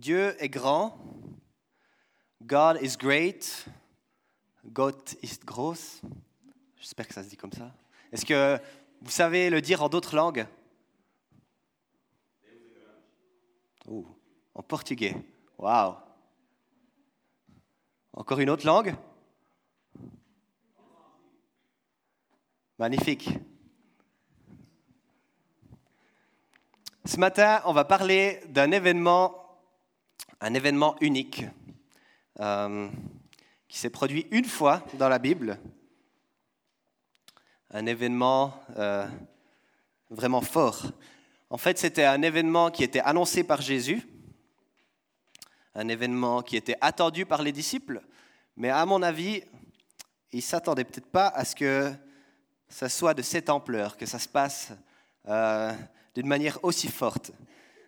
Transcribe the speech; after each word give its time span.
Dieu 0.00 0.34
est 0.42 0.48
grand. 0.48 0.96
God 2.42 2.78
is 2.80 2.96
great. 2.96 3.66
Gott 4.64 5.14
ist 5.22 5.44
groß. 5.44 6.00
J'espère 6.78 7.06
que 7.06 7.12
ça 7.12 7.22
se 7.22 7.28
dit 7.28 7.36
comme 7.36 7.52
ça. 7.52 7.70
Est-ce 8.10 8.24
que 8.24 8.58
vous 9.02 9.10
savez 9.10 9.50
le 9.50 9.60
dire 9.60 9.82
en 9.82 9.90
d'autres 9.90 10.16
langues? 10.16 10.46
Oh, 13.86 14.06
En 14.54 14.62
portugais. 14.62 15.14
Waouh. 15.58 15.94
Encore 18.14 18.40
une 18.40 18.48
autre 18.48 18.64
langue? 18.64 18.94
Magnifique. 22.78 23.28
Ce 27.04 27.18
matin, 27.18 27.60
on 27.66 27.74
va 27.74 27.84
parler 27.84 28.40
d'un 28.48 28.70
événement, 28.70 29.39
un 30.40 30.54
événement 30.54 30.96
unique, 31.00 31.44
euh, 32.40 32.88
qui 33.68 33.78
s'est 33.78 33.90
produit 33.90 34.26
une 34.30 34.46
fois 34.46 34.82
dans 34.94 35.08
la 35.08 35.18
Bible. 35.18 35.58
Un 37.70 37.86
événement 37.86 38.54
euh, 38.76 39.06
vraiment 40.08 40.40
fort. 40.40 40.86
En 41.50 41.58
fait, 41.58 41.78
c'était 41.78 42.04
un 42.04 42.22
événement 42.22 42.70
qui 42.70 42.82
était 42.82 43.00
annoncé 43.00 43.44
par 43.44 43.60
Jésus, 43.60 44.02
un 45.74 45.88
événement 45.88 46.42
qui 46.42 46.56
était 46.56 46.76
attendu 46.80 47.26
par 47.26 47.42
les 47.42 47.52
disciples, 47.52 48.00
mais 48.56 48.70
à 48.70 48.84
mon 48.86 49.02
avis, 49.02 49.42
ils 50.32 50.36
ne 50.36 50.42
s'attendaient 50.42 50.84
peut-être 50.84 51.10
pas 51.10 51.28
à 51.28 51.44
ce 51.44 51.54
que 51.54 51.92
ça 52.68 52.88
soit 52.88 53.14
de 53.14 53.22
cette 53.22 53.50
ampleur, 53.50 53.96
que 53.96 54.06
ça 54.06 54.18
se 54.18 54.28
passe 54.28 54.72
euh, 55.28 55.72
d'une 56.14 56.26
manière 56.26 56.58
aussi 56.64 56.88
forte. 56.88 57.32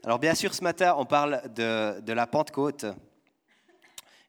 Alors 0.05 0.19
bien 0.19 0.34
sûr, 0.34 0.52
ce 0.52 0.65
matin, 0.65 0.97
on 0.98 1.05
parle 1.05 1.42
de, 1.55 2.01
de 2.01 2.12
la 2.12 2.27
Pentecôte. 2.27 2.87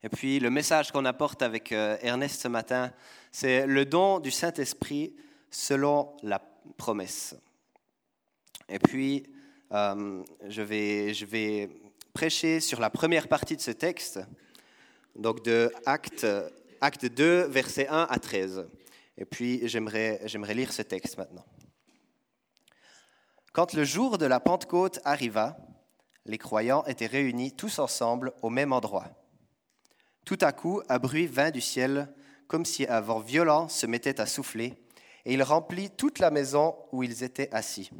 Et 0.04 0.10
puis 0.10 0.40
le 0.40 0.52
message 0.52 0.92
qu'on 0.92 1.04
apporte 1.04 1.42
avec 1.42 1.72
euh, 1.72 1.98
Ernest 2.04 2.42
ce 2.42 2.48
matin, 2.48 2.94
c'est 3.32 3.66
le 3.66 3.84
don 3.84 4.20
du 4.20 4.30
Saint-Esprit 4.30 5.16
selon 5.50 6.16
la 6.22 6.40
promesse. 6.78 7.36
Et 8.70 8.78
puis, 8.78 9.24
euh, 9.72 10.24
je, 10.48 10.62
vais, 10.62 11.12
je 11.16 11.26
vais 11.26 11.72
prêcher 12.14 12.60
sur 12.60 12.80
la 12.80 12.92
première 12.92 13.28
partie 13.28 13.56
de 13.56 13.62
ce 13.62 13.72
texte, 13.72 14.20
donc 15.16 15.44
de 15.44 15.72
Acte, 15.88 16.28
acte 16.82 17.08
2, 17.08 17.48
versets 17.48 17.88
1 17.88 18.08
à 18.12 18.20
13. 18.20 18.68
Et 19.18 19.26
puis, 19.26 19.68
j'aimerais, 19.68 20.22
j'aimerais 20.26 20.54
lire 20.54 20.72
ce 20.72 20.84
texte 20.84 21.18
maintenant. 21.18 21.46
Quand 23.54 23.74
le 23.74 23.84
jour 23.84 24.18
de 24.18 24.26
la 24.26 24.40
Pentecôte 24.40 25.00
arriva, 25.06 25.56
les 26.26 26.40
croyants 26.40 26.84
étaient 26.86 27.06
réunis 27.06 27.56
tous 27.56 27.78
ensemble 27.78 28.34
au 28.42 28.50
même 28.50 28.74
endroit. 28.74 29.12
Tout 30.26 30.40
à 30.42 30.52
coup, 30.52 30.82
un 30.90 30.98
bruit 30.98 31.28
vint 31.28 31.52
du 31.52 31.62
ciel, 31.62 32.12
comme 32.48 32.66
si 32.66 32.88
un 32.88 33.00
vent 33.00 33.20
violent 33.20 33.70
se 33.70 33.86
mettait 33.86 34.20
à 34.20 34.26
souffler, 34.26 34.74
et 35.26 35.36
il 35.36 35.44
remplit 35.44 35.92
toute 35.92 36.18
la 36.18 36.32
maison 36.32 36.76
où 36.92 37.04
ils 37.04 37.24
étaient 37.24 37.54
assis. 37.54 37.92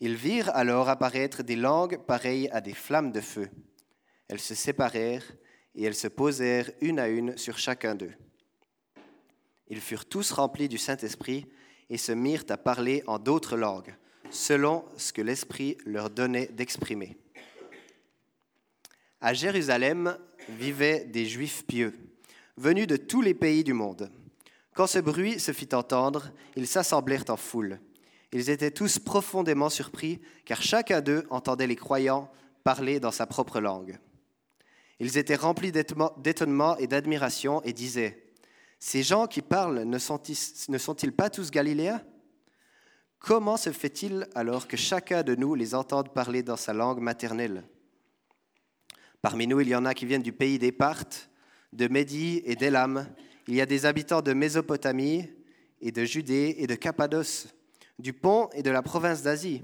Ils 0.00 0.14
virent 0.14 0.56
alors 0.56 0.88
apparaître 0.88 1.42
des 1.42 1.56
langues 1.56 1.98
pareilles 1.98 2.48
à 2.50 2.62
des 2.62 2.72
flammes 2.72 3.12
de 3.12 3.20
feu. 3.20 3.50
Elles 4.28 4.40
se 4.40 4.54
séparèrent 4.54 5.30
et 5.74 5.84
elles 5.84 5.94
se 5.94 6.08
posèrent 6.08 6.70
une 6.80 7.00
à 7.00 7.08
une 7.08 7.36
sur 7.36 7.58
chacun 7.58 7.94
d'eux. 7.94 8.14
Ils 9.66 9.82
furent 9.82 10.08
tous 10.08 10.32
remplis 10.32 10.70
du 10.70 10.78
Saint-Esprit 10.78 11.46
et 11.90 11.98
se 11.98 12.12
mirent 12.12 12.44
à 12.48 12.56
parler 12.56 13.02
en 13.06 13.18
d'autres 13.18 13.58
langues, 13.58 13.94
selon 14.30 14.84
ce 14.96 15.12
que 15.12 15.22
l'Esprit 15.22 15.76
leur 15.84 16.10
donnait 16.10 16.46
d'exprimer. 16.46 17.16
À 19.20 19.34
Jérusalem 19.34 20.16
vivaient 20.48 21.04
des 21.04 21.26
Juifs 21.26 21.64
pieux, 21.66 21.94
venus 22.56 22.86
de 22.86 22.96
tous 22.96 23.20
les 23.20 23.34
pays 23.34 23.64
du 23.64 23.72
monde. 23.72 24.10
Quand 24.74 24.86
ce 24.86 24.98
bruit 24.98 25.40
se 25.40 25.52
fit 25.52 25.68
entendre, 25.72 26.30
ils 26.56 26.68
s'assemblèrent 26.68 27.24
en 27.28 27.36
foule. 27.36 27.80
Ils 28.32 28.50
étaient 28.50 28.70
tous 28.70 28.98
profondément 28.98 29.70
surpris, 29.70 30.20
car 30.44 30.62
chacun 30.62 31.00
d'eux 31.00 31.26
entendait 31.30 31.66
les 31.66 31.76
croyants 31.76 32.30
parler 32.62 33.00
dans 33.00 33.10
sa 33.10 33.26
propre 33.26 33.60
langue. 33.60 33.98
Ils 35.00 35.16
étaient 35.16 35.36
remplis 35.36 35.72
d'étonnement 35.72 36.76
et 36.76 36.86
d'admiration 36.86 37.62
et 37.62 37.72
disaient, 37.72 38.22
Ces 38.78 39.02
gens 39.02 39.26
qui 39.26 39.42
parlent 39.42 39.84
ne 39.84 39.98
sont-ils 39.98 41.12
pas 41.12 41.30
tous 41.30 41.50
galiléens? 41.50 42.02
Comment 43.18 43.56
se 43.56 43.70
fait-il 43.70 44.26
alors 44.34 44.68
que 44.68 44.76
chacun 44.76 45.22
de 45.22 45.34
nous 45.34 45.54
les 45.54 45.74
entende 45.74 46.12
parler 46.14 46.42
dans 46.42 46.56
sa 46.56 46.72
langue 46.72 47.00
maternelle? 47.00 47.64
Parmi 49.20 49.46
nous, 49.46 49.60
il 49.60 49.68
y 49.68 49.74
en 49.74 49.84
a 49.84 49.94
qui 49.94 50.06
viennent 50.06 50.22
du 50.22 50.32
pays 50.32 50.58
des 50.58 50.74
de 51.72 51.88
Médie 51.88 52.40
et 52.44 52.54
d'Élam. 52.54 53.06
Il 53.48 53.54
y 53.54 53.60
a 53.60 53.66
des 53.66 53.86
habitants 53.86 54.22
de 54.22 54.32
Mésopotamie 54.32 55.28
et 55.80 55.90
de 55.90 56.04
Judée 56.04 56.56
et 56.58 56.66
de 56.66 56.74
Cappadoce 56.76 57.48
du 57.98 58.12
Pont 58.12 58.48
et 58.52 58.62
de 58.62 58.70
la 58.70 58.82
province 58.82 59.22
d'Asie, 59.22 59.62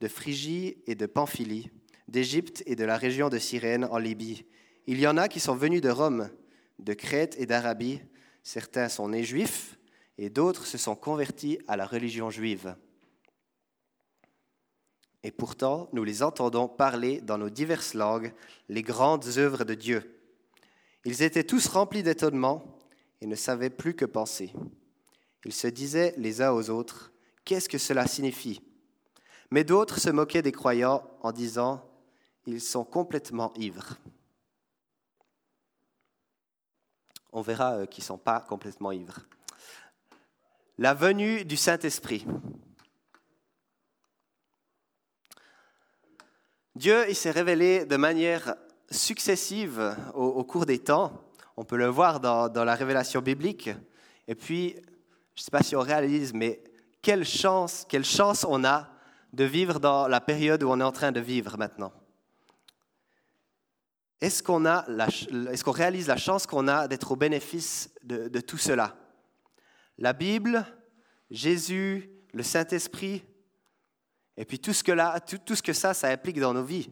de 0.00 0.08
Phrygie 0.08 0.78
et 0.86 0.96
de 0.96 1.06
Pamphylie, 1.06 1.70
d'Égypte 2.08 2.64
et 2.66 2.74
de 2.74 2.84
la 2.84 2.96
région 2.96 3.28
de 3.28 3.38
Cyrène 3.38 3.84
en 3.84 3.98
Libye. 3.98 4.44
Il 4.88 4.98
y 4.98 5.06
en 5.06 5.16
a 5.16 5.28
qui 5.28 5.38
sont 5.38 5.54
venus 5.54 5.80
de 5.80 5.90
Rome, 5.90 6.28
de 6.80 6.94
Crète 6.94 7.36
et 7.38 7.46
d'Arabie. 7.46 8.00
Certains 8.42 8.88
sont 8.88 9.10
nés 9.10 9.24
juifs 9.24 9.78
et 10.16 10.30
d'autres 10.30 10.66
se 10.66 10.78
sont 10.78 10.96
convertis 10.96 11.58
à 11.68 11.76
la 11.76 11.86
religion 11.86 12.30
juive. 12.30 12.74
Et 15.22 15.30
pourtant, 15.30 15.88
nous 15.92 16.04
les 16.04 16.22
entendons 16.22 16.68
parler 16.68 17.20
dans 17.20 17.38
nos 17.38 17.50
diverses 17.50 17.94
langues 17.94 18.32
les 18.68 18.82
grandes 18.82 19.26
œuvres 19.36 19.64
de 19.64 19.74
Dieu. 19.74 20.20
Ils 21.04 21.22
étaient 21.22 21.44
tous 21.44 21.66
remplis 21.66 22.02
d'étonnement 22.02 22.78
et 23.20 23.26
ne 23.26 23.34
savaient 23.34 23.70
plus 23.70 23.94
que 23.94 24.04
penser. 24.04 24.52
Ils 25.44 25.54
se 25.54 25.66
disaient 25.66 26.14
les 26.16 26.42
uns 26.42 26.52
aux 26.52 26.70
autres, 26.70 27.12
Qu'est-ce 27.48 27.70
que 27.70 27.78
cela 27.78 28.06
signifie? 28.06 28.60
Mais 29.50 29.64
d'autres 29.64 29.98
se 29.98 30.10
moquaient 30.10 30.42
des 30.42 30.52
croyants 30.52 31.02
en 31.22 31.32
disant, 31.32 31.82
ils 32.44 32.60
sont 32.60 32.84
complètement 32.84 33.54
ivres. 33.54 33.96
On 37.32 37.40
verra 37.40 37.76
euh, 37.76 37.86
qu'ils 37.86 38.02
ne 38.02 38.08
sont 38.08 38.18
pas 38.18 38.40
complètement 38.40 38.92
ivres. 38.92 39.20
La 40.76 40.92
venue 40.92 41.46
du 41.46 41.56
Saint-Esprit. 41.56 42.26
Dieu 46.78 47.06
il 47.08 47.16
s'est 47.16 47.32
révélé 47.32 47.84
de 47.86 47.96
manière 47.96 48.54
successive 48.88 49.96
au, 50.14 50.44
cours 50.44 50.64
des 50.64 50.78
temps. 50.78 51.12
On 51.56 51.64
peut 51.64 51.76
le 51.76 51.88
voir 51.88 52.20
dans, 52.20 52.64
la 52.64 52.74
révélation 52.76 53.20
biblique. 53.20 53.68
Et 54.28 54.36
puis, 54.36 54.76
je 55.34 55.40
ne 55.40 55.44
sais 55.44 55.50
pas 55.50 55.64
si 55.64 55.74
on 55.74 55.80
réalise, 55.80 56.32
mais 56.32 56.62
quelle 57.02 57.24
chance, 57.24 57.84
quelle 57.88 58.04
chance 58.04 58.46
on 58.48 58.64
a 58.64 58.90
de 59.32 59.42
vivre 59.42 59.80
dans 59.80 60.06
la 60.06 60.20
période 60.20 60.62
où 60.62 60.70
on 60.70 60.78
est 60.78 60.84
en 60.84 60.92
train 60.92 61.10
de 61.10 61.18
vivre 61.18 61.58
maintenant. 61.58 61.92
Est-ce 64.20 64.40
qu'on 64.40 64.64
est 64.64 65.62
qu'on 65.64 65.72
réalise 65.72 66.06
la 66.06 66.16
chance 66.16 66.46
qu'on 66.46 66.68
a 66.68 66.86
d'être 66.86 67.10
au 67.10 67.16
bénéfice 67.16 67.90
de, 68.04 68.40
tout 68.40 68.56
cela? 68.56 68.96
La 69.98 70.12
Bible, 70.12 70.64
Jésus, 71.28 72.08
le 72.32 72.44
Saint-Esprit, 72.44 73.24
et 74.38 74.44
puis 74.44 74.60
tout 74.60 74.72
ce, 74.72 74.84
que 74.84 74.92
là, 74.92 75.18
ça, 75.72 75.94
ça 75.94 76.08
implique 76.08 76.38
dans 76.38 76.54
nos 76.54 76.62
vies. 76.62 76.88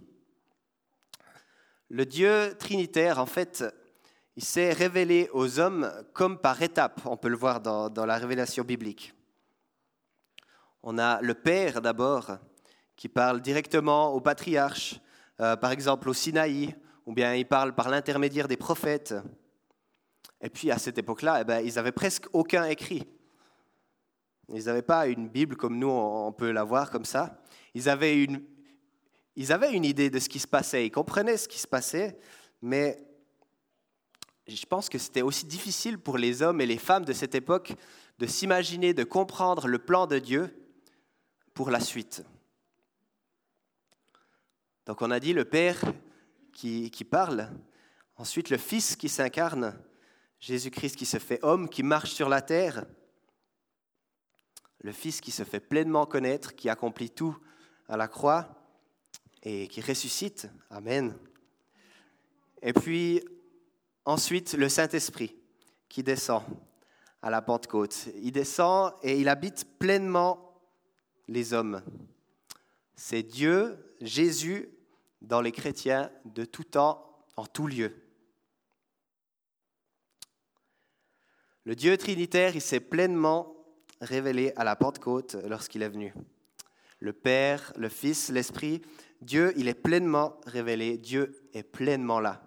Le 1.88 2.04
Dieu 2.04 2.56
trinitaire, 2.58 3.20
en 3.20 3.26
fait, 3.26 3.64
il 4.34 4.44
s'est 4.44 4.72
révélé 4.72 5.30
aux 5.32 5.60
hommes 5.60 5.92
comme 6.12 6.40
par 6.40 6.60
étapes. 6.60 7.00
On 7.04 7.16
peut 7.16 7.28
le 7.28 7.36
voir 7.36 7.60
dans, 7.60 7.88
dans 7.88 8.04
la 8.04 8.18
révélation 8.18 8.64
biblique. 8.64 9.14
On 10.82 10.98
a 10.98 11.20
le 11.22 11.34
Père 11.34 11.80
d'abord, 11.80 12.36
qui 12.96 13.08
parle 13.08 13.40
directement 13.40 14.12
au 14.12 14.20
patriarche, 14.20 15.00
euh, 15.38 15.54
par 15.54 15.70
exemple 15.70 16.08
au 16.08 16.14
Sinaï, 16.14 16.74
ou 17.06 17.12
bien 17.12 17.36
il 17.36 17.46
parle 17.46 17.76
par 17.76 17.88
l'intermédiaire 17.90 18.48
des 18.48 18.56
prophètes. 18.56 19.14
Et 20.40 20.50
puis 20.50 20.72
à 20.72 20.78
cette 20.78 20.98
époque-là, 20.98 21.42
eh 21.42 21.44
ben, 21.44 21.60
ils 21.64 21.74
n'avaient 21.74 21.92
presque 21.92 22.26
aucun 22.32 22.64
écrit. 22.64 23.06
Ils 24.48 24.64
n'avaient 24.64 24.82
pas 24.82 25.08
une 25.08 25.28
Bible 25.28 25.56
comme 25.56 25.78
nous, 25.78 25.88
on 25.88 26.32
peut 26.32 26.50
l'avoir 26.50 26.90
comme 26.90 27.04
ça. 27.04 27.42
Ils 27.74 27.88
avaient, 27.88 28.22
une, 28.22 28.42
ils 29.34 29.52
avaient 29.52 29.72
une 29.72 29.84
idée 29.84 30.08
de 30.08 30.18
ce 30.18 30.28
qui 30.28 30.38
se 30.38 30.46
passait, 30.46 30.86
ils 30.86 30.90
comprenaient 30.90 31.36
ce 31.36 31.48
qui 31.48 31.58
se 31.58 31.66
passait, 31.66 32.18
mais 32.62 32.98
je 34.46 34.64
pense 34.66 34.88
que 34.88 34.98
c'était 34.98 35.22
aussi 35.22 35.46
difficile 35.46 35.98
pour 35.98 36.18
les 36.18 36.42
hommes 36.42 36.60
et 36.60 36.66
les 36.66 36.78
femmes 36.78 37.04
de 37.04 37.12
cette 37.12 37.34
époque 37.34 37.74
de 38.18 38.26
s'imaginer, 38.26 38.94
de 38.94 39.04
comprendre 39.04 39.66
le 39.66 39.78
plan 39.78 40.06
de 40.06 40.18
Dieu 40.18 40.54
pour 41.52 41.70
la 41.70 41.80
suite. 41.80 42.22
Donc 44.86 45.02
on 45.02 45.10
a 45.10 45.18
dit 45.18 45.32
le 45.32 45.44
Père 45.44 45.80
qui, 46.52 46.90
qui 46.90 47.04
parle, 47.04 47.50
ensuite 48.16 48.50
le 48.50 48.56
Fils 48.56 48.94
qui 48.94 49.08
s'incarne, 49.08 49.76
Jésus-Christ 50.38 50.96
qui 50.96 51.06
se 51.06 51.18
fait 51.18 51.40
homme, 51.42 51.68
qui 51.68 51.82
marche 51.82 52.12
sur 52.12 52.28
la 52.28 52.40
terre, 52.40 52.84
le 54.86 54.92
Fils 54.92 55.20
qui 55.20 55.32
se 55.32 55.42
fait 55.42 55.58
pleinement 55.58 56.06
connaître, 56.06 56.54
qui 56.54 56.68
accomplit 56.68 57.10
tout 57.10 57.36
à 57.88 57.96
la 57.96 58.06
croix 58.06 58.54
et 59.42 59.66
qui 59.66 59.80
ressuscite. 59.80 60.48
Amen. 60.70 61.18
Et 62.62 62.72
puis 62.72 63.20
ensuite 64.04 64.52
le 64.52 64.68
Saint-Esprit 64.68 65.34
qui 65.88 66.04
descend 66.04 66.44
à 67.20 67.30
la 67.30 67.42
Pentecôte. 67.42 68.10
Il 68.22 68.30
descend 68.30 68.92
et 69.02 69.20
il 69.20 69.28
habite 69.28 69.66
pleinement 69.80 70.56
les 71.26 71.52
hommes. 71.52 71.82
C'est 72.94 73.24
Dieu, 73.24 73.96
Jésus, 74.00 74.70
dans 75.20 75.40
les 75.40 75.50
chrétiens 75.50 76.12
de 76.24 76.44
tout 76.44 76.62
temps, 76.62 77.24
en 77.34 77.44
tout 77.44 77.66
lieu. 77.66 77.92
Le 81.64 81.74
Dieu 81.74 81.96
trinitaire, 81.96 82.54
il 82.54 82.62
s'est 82.62 82.78
pleinement 82.78 83.55
révélé 84.00 84.52
à 84.56 84.64
la 84.64 84.76
Pentecôte 84.76 85.36
lorsqu'il 85.48 85.82
est 85.82 85.88
venu. 85.88 86.14
Le 87.00 87.12
Père, 87.12 87.72
le 87.76 87.88
Fils, 87.88 88.30
l'Esprit, 88.30 88.82
Dieu, 89.20 89.52
il 89.56 89.68
est 89.68 89.74
pleinement 89.74 90.40
révélé, 90.46 90.98
Dieu 90.98 91.48
est 91.52 91.62
pleinement 91.62 92.20
là. 92.20 92.42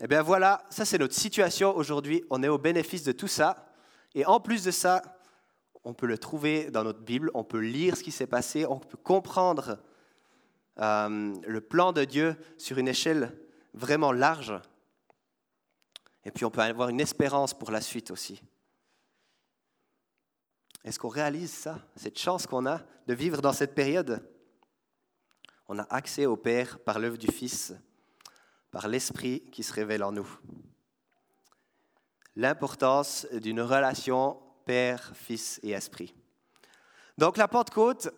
Eh 0.00 0.06
bien 0.06 0.22
voilà, 0.22 0.64
ça 0.70 0.84
c'est 0.84 0.98
notre 0.98 1.14
situation 1.14 1.76
aujourd'hui, 1.76 2.24
on 2.30 2.42
est 2.42 2.48
au 2.48 2.58
bénéfice 2.58 3.04
de 3.04 3.12
tout 3.12 3.28
ça, 3.28 3.70
et 4.14 4.24
en 4.24 4.40
plus 4.40 4.64
de 4.64 4.70
ça, 4.70 5.02
on 5.84 5.94
peut 5.94 6.06
le 6.06 6.18
trouver 6.18 6.70
dans 6.70 6.84
notre 6.84 7.00
Bible, 7.00 7.30
on 7.34 7.44
peut 7.44 7.60
lire 7.60 7.96
ce 7.96 8.02
qui 8.02 8.10
s'est 8.10 8.26
passé, 8.26 8.66
on 8.66 8.78
peut 8.78 8.98
comprendre 8.98 9.78
euh, 10.78 11.34
le 11.46 11.60
plan 11.60 11.92
de 11.92 12.04
Dieu 12.04 12.36
sur 12.56 12.78
une 12.78 12.88
échelle 12.88 13.36
vraiment 13.74 14.12
large. 14.12 14.54
Et 16.24 16.30
puis 16.30 16.44
on 16.44 16.50
peut 16.50 16.60
avoir 16.60 16.88
une 16.88 17.00
espérance 17.00 17.54
pour 17.54 17.70
la 17.70 17.80
suite 17.80 18.10
aussi. 18.10 18.42
Est-ce 20.84 20.98
qu'on 20.98 21.08
réalise 21.08 21.52
ça, 21.52 21.78
cette 21.96 22.18
chance 22.18 22.46
qu'on 22.46 22.66
a 22.66 22.82
de 23.06 23.14
vivre 23.14 23.42
dans 23.42 23.52
cette 23.52 23.74
période? 23.74 24.26
On 25.68 25.78
a 25.78 25.86
accès 25.94 26.26
au 26.26 26.36
Père 26.36 26.78
par 26.80 26.98
l'œuvre 26.98 27.18
du 27.18 27.28
Fils, 27.28 27.74
par 28.70 28.88
l'Esprit 28.88 29.42
qui 29.52 29.62
se 29.62 29.72
révèle 29.72 30.02
en 30.02 30.12
nous. 30.12 30.28
L'importance 32.34 33.26
d'une 33.32 33.60
relation 33.60 34.40
Père, 34.64 35.12
Fils 35.14 35.60
et 35.62 35.70
Esprit. 35.70 36.14
Donc 37.18 37.36
la 37.36 37.48
Pentecôte, 37.48 38.08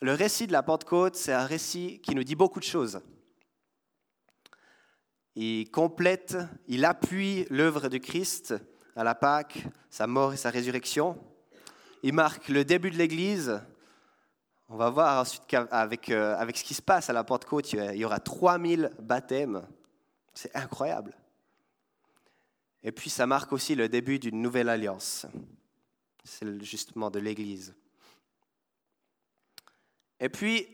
le 0.00 0.12
récit 0.12 0.46
de 0.46 0.52
la 0.52 0.62
Pentecôte, 0.62 1.14
c'est 1.14 1.32
un 1.32 1.46
récit 1.46 2.00
qui 2.02 2.14
nous 2.14 2.24
dit 2.24 2.34
beaucoup 2.34 2.58
de 2.58 2.64
choses. 2.64 3.00
Il 5.36 5.70
complète, 5.70 6.36
il 6.66 6.84
appuie 6.84 7.46
l'œuvre 7.50 7.88
du 7.88 8.00
Christ 8.00 8.54
à 8.96 9.04
la 9.04 9.14
Pâque, 9.14 9.64
sa 9.90 10.06
mort 10.06 10.32
et 10.32 10.36
sa 10.36 10.50
résurrection. 10.50 11.18
Il 12.06 12.12
marque 12.12 12.50
le 12.50 12.66
début 12.66 12.90
de 12.90 12.98
l'Église. 12.98 13.62
On 14.68 14.76
va 14.76 14.90
voir 14.90 15.22
ensuite 15.22 15.44
qu'avec 15.46 16.10
euh, 16.10 16.36
avec 16.36 16.58
ce 16.58 16.62
qui 16.62 16.74
se 16.74 16.82
passe 16.82 17.08
à 17.08 17.14
la 17.14 17.24
Pentecôte, 17.24 17.72
il 17.72 17.96
y 17.96 18.04
aura 18.04 18.20
3000 18.20 18.92
baptêmes. 19.00 19.66
C'est 20.34 20.54
incroyable. 20.54 21.16
Et 22.82 22.92
puis 22.92 23.08
ça 23.08 23.26
marque 23.26 23.54
aussi 23.54 23.74
le 23.74 23.88
début 23.88 24.18
d'une 24.18 24.42
nouvelle 24.42 24.68
alliance. 24.68 25.24
C'est 26.24 26.62
justement 26.62 27.10
de 27.10 27.20
l'Église. 27.20 27.74
Et 30.20 30.28
puis, 30.28 30.68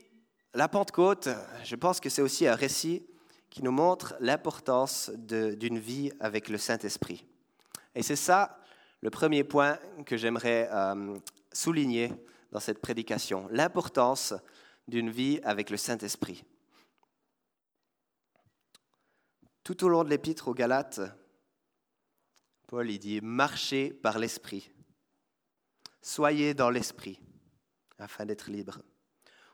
la 0.52 0.66
Pentecôte, 0.66 1.28
je 1.62 1.76
pense 1.76 2.00
que 2.00 2.10
c'est 2.10 2.22
aussi 2.22 2.48
un 2.48 2.56
récit 2.56 3.06
qui 3.50 3.62
nous 3.62 3.70
montre 3.70 4.16
l'importance 4.18 5.12
d'une 5.14 5.78
vie 5.78 6.10
avec 6.18 6.48
le 6.48 6.58
Saint-Esprit. 6.58 7.24
Et 7.94 8.02
c'est 8.02 8.16
ça 8.16 8.59
le 9.00 9.10
premier 9.10 9.44
point 9.44 9.78
que 10.04 10.16
j'aimerais 10.16 10.68
euh, 10.72 11.18
souligner 11.52 12.12
dans 12.52 12.60
cette 12.60 12.80
prédication, 12.80 13.48
l'importance 13.50 14.34
d'une 14.88 15.10
vie 15.10 15.40
avec 15.44 15.70
le 15.70 15.76
Saint-Esprit. 15.76 16.44
Tout 19.62 19.84
au 19.84 19.88
long 19.88 20.04
de 20.04 20.10
l'épître 20.10 20.48
aux 20.48 20.54
Galates, 20.54 21.00
Paul 22.66 22.86
dit 22.98 23.20
marchez 23.20 23.90
par 23.90 24.18
l'Esprit. 24.18 24.70
Soyez 26.02 26.54
dans 26.54 26.70
l'Esprit 26.70 27.20
afin 27.98 28.24
d'être 28.24 28.50
libre. 28.50 28.80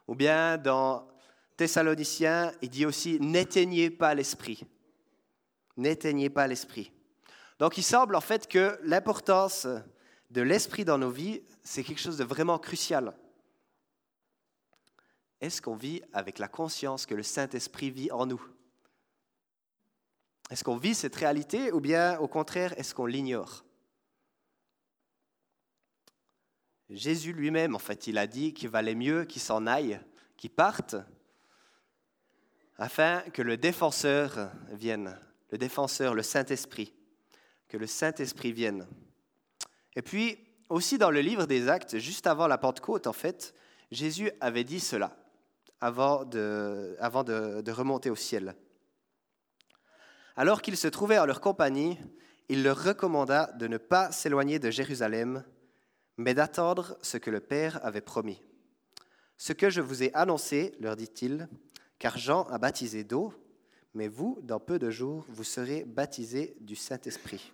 Ou 0.07 0.15
bien 0.15 0.57
dans 0.59 1.09
Thessaloniciens, 1.57 2.53
il 2.63 2.71
dit 2.71 2.87
aussi 2.87 3.19
n'éteignez 3.21 3.91
pas 3.91 4.15
l'esprit. 4.15 4.63
N'éteignez 5.77 6.31
pas 6.31 6.47
l'esprit. 6.47 6.93
Donc 7.59 7.79
il 7.79 7.83
semble 7.83 8.17
en 8.17 8.21
fait 8.21 8.49
que 8.49 8.79
l'importance 8.83 9.67
de 10.31 10.43
l'esprit 10.43 10.85
dans 10.85 10.99
nos 10.99 11.11
vies, 11.11 11.43
c'est 11.63 11.85
quelque 11.85 12.01
chose 12.01 12.19
de 12.19 12.25
vraiment 12.25 12.59
crucial. 12.59 13.17
Est-ce 15.41 15.63
qu'on 15.63 15.77
vit 15.77 16.03
avec 16.13 16.39
la 16.39 16.49
conscience 16.49 17.07
que 17.07 17.15
le 17.15 17.23
Saint-Esprit 17.23 17.91
vit 17.91 18.11
en 18.11 18.27
nous? 18.27 18.43
Est-ce 20.51 20.65
qu'on 20.65 20.77
vit 20.77 20.95
cette 20.95 21.17
réalité 21.17 21.73
ou 21.73 21.81
bien 21.81 22.19
au 22.19 22.29
contraire, 22.29 22.79
est-ce 22.79 22.95
qu'on 22.95 23.07
l'ignore? 23.07 23.65
Jésus 26.89 27.33
lui-même, 27.33 27.75
en 27.75 27.81
fait, 27.81 28.07
il 28.07 28.17
a 28.17 28.29
dit 28.29 28.55
qu'il 28.55 28.69
valait 28.69 28.95
mieux 28.95 29.25
qu'il 29.25 29.43
s'en 29.43 29.67
aille, 29.67 30.01
qu'il 30.37 30.51
parte, 30.51 30.95
afin 32.79 33.23
que 33.33 33.43
le 33.43 33.57
défenseur 33.57 34.51
vienne, 34.71 35.19
le 35.51 35.59
défenseur, 35.59 36.15
le 36.15 36.23
Saint-Esprit, 36.23 36.95
que 37.69 37.77
le 37.77 37.87
Saint-Esprit 37.87 38.53
vienne. 38.53 38.87
Et 39.95 40.03
puis, 40.03 40.39
aussi 40.69 40.99
dans 40.99 41.11
le 41.11 41.21
livre 41.21 41.47
des 41.47 41.69
Actes, 41.69 41.99
juste 41.99 42.27
avant 42.27 42.47
la 42.47 42.59
Pentecôte, 42.59 43.07
en 43.07 43.13
fait, 43.13 43.55
Jésus 43.91 44.31
avait 44.41 44.65
dit 44.65 44.81
cela 44.81 45.17
avant 45.81 46.25
de, 46.25 46.97
avant 47.01 47.25
de, 47.25 47.71
remonter 47.71 48.11
au 48.11 48.17
ciel. 48.17 48.55
Alors 50.37 50.63
qu'ils 50.63 50.77
se 50.77 50.89
trouvaient 50.89 51.19
en 51.19 51.27
leur 51.27 51.41
compagnie, 51.41 51.99
il 52.49 52.63
leur 52.63 52.83
recommanda 52.83 53.53
de 53.59 53.67
ne 53.67 53.79
pas 53.79 54.13
s'éloigner 54.13 54.59
de 54.59 54.71
Jérusalem, 54.71 55.45
mais 56.17 56.35
d'attendre 56.35 56.97
ce 57.03 57.17
que 57.17 57.31
le 57.31 57.41
Père 57.41 57.85
avait 57.85 58.01
promis. 58.01 58.43
Ce 59.37 59.53
que 59.53 59.71
je 59.71 59.81
vous 59.81 60.03
ai 60.03 60.15
annoncé, 60.15 60.75
leur 60.81 60.97
dit-il, 60.97 61.49
car 61.99 62.17
Jean 62.17 62.45
a 62.45 62.59
baptisé 62.59 63.05
d'eau, 63.05 63.35
mais 63.97 64.09
vous, 64.09 64.39
dans 64.43 64.61
peu 64.61 64.79
de 64.79 64.91
jours, 64.91 65.25
vous 65.29 65.43
serez 65.43 65.85
baptisés 65.85 66.55
du 66.61 66.77
Saint-Esprit. 66.77 67.51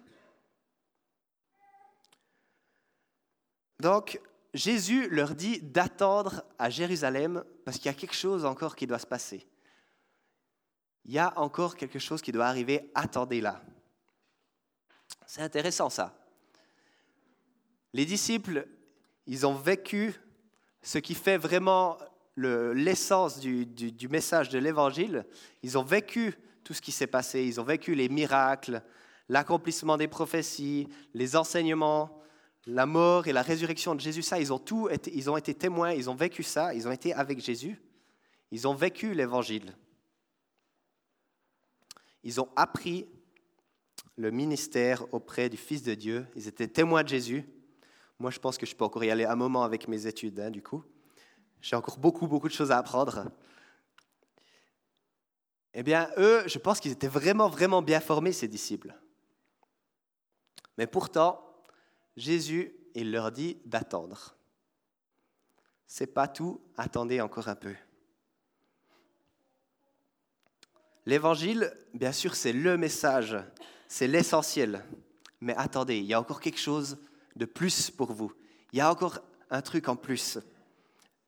Donc, 3.78 4.20
Jésus 4.52 5.08
leur 5.08 5.36
dit 5.36 5.60
d'attendre 5.60 6.42
à 6.58 6.68
Jérusalem 6.68 7.44
parce 7.64 7.76
qu'il 7.78 7.86
y 7.86 7.94
a 7.94 7.98
quelque 7.98 8.14
chose 8.14 8.44
encore 8.44 8.74
qui 8.74 8.88
doit 8.88 8.98
se 8.98 9.06
passer. 9.06 9.46
Il 11.04 11.12
y 11.12 11.18
a 11.20 11.32
encore 11.38 11.76
quelque 11.76 12.00
chose 12.00 12.20
qui 12.20 12.32
doit 12.32 12.46
arriver, 12.46 12.90
attendez 12.94 13.40
là. 13.40 13.62
C'est 15.26 15.42
intéressant 15.42 15.90
ça. 15.90 16.12
Les 17.92 18.04
disciples, 18.04 18.66
ils 19.26 19.46
ont 19.46 19.54
vécu 19.54 20.14
ce 20.82 20.98
qui 20.98 21.14
fait 21.14 21.38
vraiment 21.38 21.98
l'essence 22.36 23.38
du, 23.40 24.08
message 24.08 24.48
de 24.48 24.58
l'Évangile. 24.58 25.26
Ils 25.62 25.78
ont 25.78 25.82
vécu 25.82 26.34
tout 26.64 26.74
ce 26.74 26.82
qui 26.82 26.92
s'est 26.92 27.06
passé, 27.06 27.44
ils 27.44 27.60
ont 27.60 27.64
vécu 27.64 27.94
les 27.94 28.08
miracles, 28.08 28.82
l'accomplissement 29.28 29.96
des 29.96 30.08
prophéties, 30.08 30.88
les 31.14 31.36
enseignements, 31.36 32.22
la 32.66 32.86
mort 32.86 33.26
et 33.26 33.32
la 33.32 33.42
résurrection 33.42 33.94
de 33.94 34.00
Jésus. 34.00 34.22
Ça, 34.22 34.38
ils 34.38 34.52
ont 34.52 34.58
tout 34.58 34.88
été, 34.88 35.10
ils 35.14 35.28
ont 35.28 35.36
été 35.36 35.54
témoins, 35.54 35.92
ils 35.92 36.08
ont 36.08 36.14
vécu 36.14 36.42
ça, 36.42 36.74
ils 36.74 36.86
ont 36.86 36.92
été 36.92 37.12
avec 37.12 37.40
Jésus, 37.40 37.80
ils 38.50 38.68
ont 38.68 38.74
vécu 38.74 39.14
l'Évangile. 39.14 39.76
Ils 42.22 42.40
ont 42.40 42.48
appris 42.54 43.06
le 44.16 44.30
ministère 44.30 45.12
auprès 45.12 45.48
du 45.48 45.56
Fils 45.56 45.82
de 45.82 45.94
Dieu, 45.94 46.26
ils 46.36 46.46
étaient 46.46 46.68
témoins 46.68 47.02
de 47.02 47.08
Jésus. 47.08 47.44
Moi, 48.18 48.30
je 48.30 48.38
pense 48.38 48.56
que 48.56 48.66
je 48.66 48.76
peux 48.76 48.84
encore 48.84 49.02
y 49.02 49.10
aller 49.10 49.24
un 49.24 49.34
moment 49.34 49.64
avec 49.64 49.88
mes 49.88 50.06
études, 50.06 50.38
hein, 50.38 50.50
du 50.50 50.62
coup. 50.62 50.84
J'ai 51.62 51.76
encore 51.76 51.96
beaucoup, 51.96 52.26
beaucoup 52.26 52.48
de 52.48 52.52
choses 52.52 52.72
à 52.72 52.78
apprendre. 52.78 53.30
Eh 55.74 55.82
bien, 55.84 56.10
eux, 56.18 56.42
je 56.46 56.58
pense 56.58 56.80
qu'ils 56.80 56.92
étaient 56.92 57.08
vraiment, 57.08 57.48
vraiment 57.48 57.80
bien 57.80 58.00
formés, 58.00 58.32
ces 58.32 58.48
disciples. 58.48 58.94
Mais 60.76 60.88
pourtant, 60.88 61.40
Jésus, 62.16 62.74
il 62.94 63.12
leur 63.12 63.30
dit 63.30 63.58
d'attendre. 63.64 64.34
C'est 65.86 66.08
pas 66.08 66.26
tout, 66.26 66.60
attendez 66.76 67.20
encore 67.20 67.48
un 67.48 67.54
peu. 67.54 67.74
L'évangile, 71.06 71.72
bien 71.94 72.12
sûr, 72.12 72.34
c'est 72.34 72.52
le 72.52 72.76
message, 72.76 73.36
c'est 73.86 74.08
l'essentiel. 74.08 74.84
Mais 75.40 75.54
attendez, 75.56 75.98
il 75.98 76.06
y 76.06 76.14
a 76.14 76.20
encore 76.20 76.40
quelque 76.40 76.60
chose 76.60 76.98
de 77.36 77.44
plus 77.44 77.90
pour 77.90 78.12
vous. 78.12 78.32
Il 78.72 78.78
y 78.78 78.80
a 78.80 78.90
encore 78.90 79.20
un 79.50 79.62
truc 79.62 79.88
en 79.88 79.96
plus. 79.96 80.38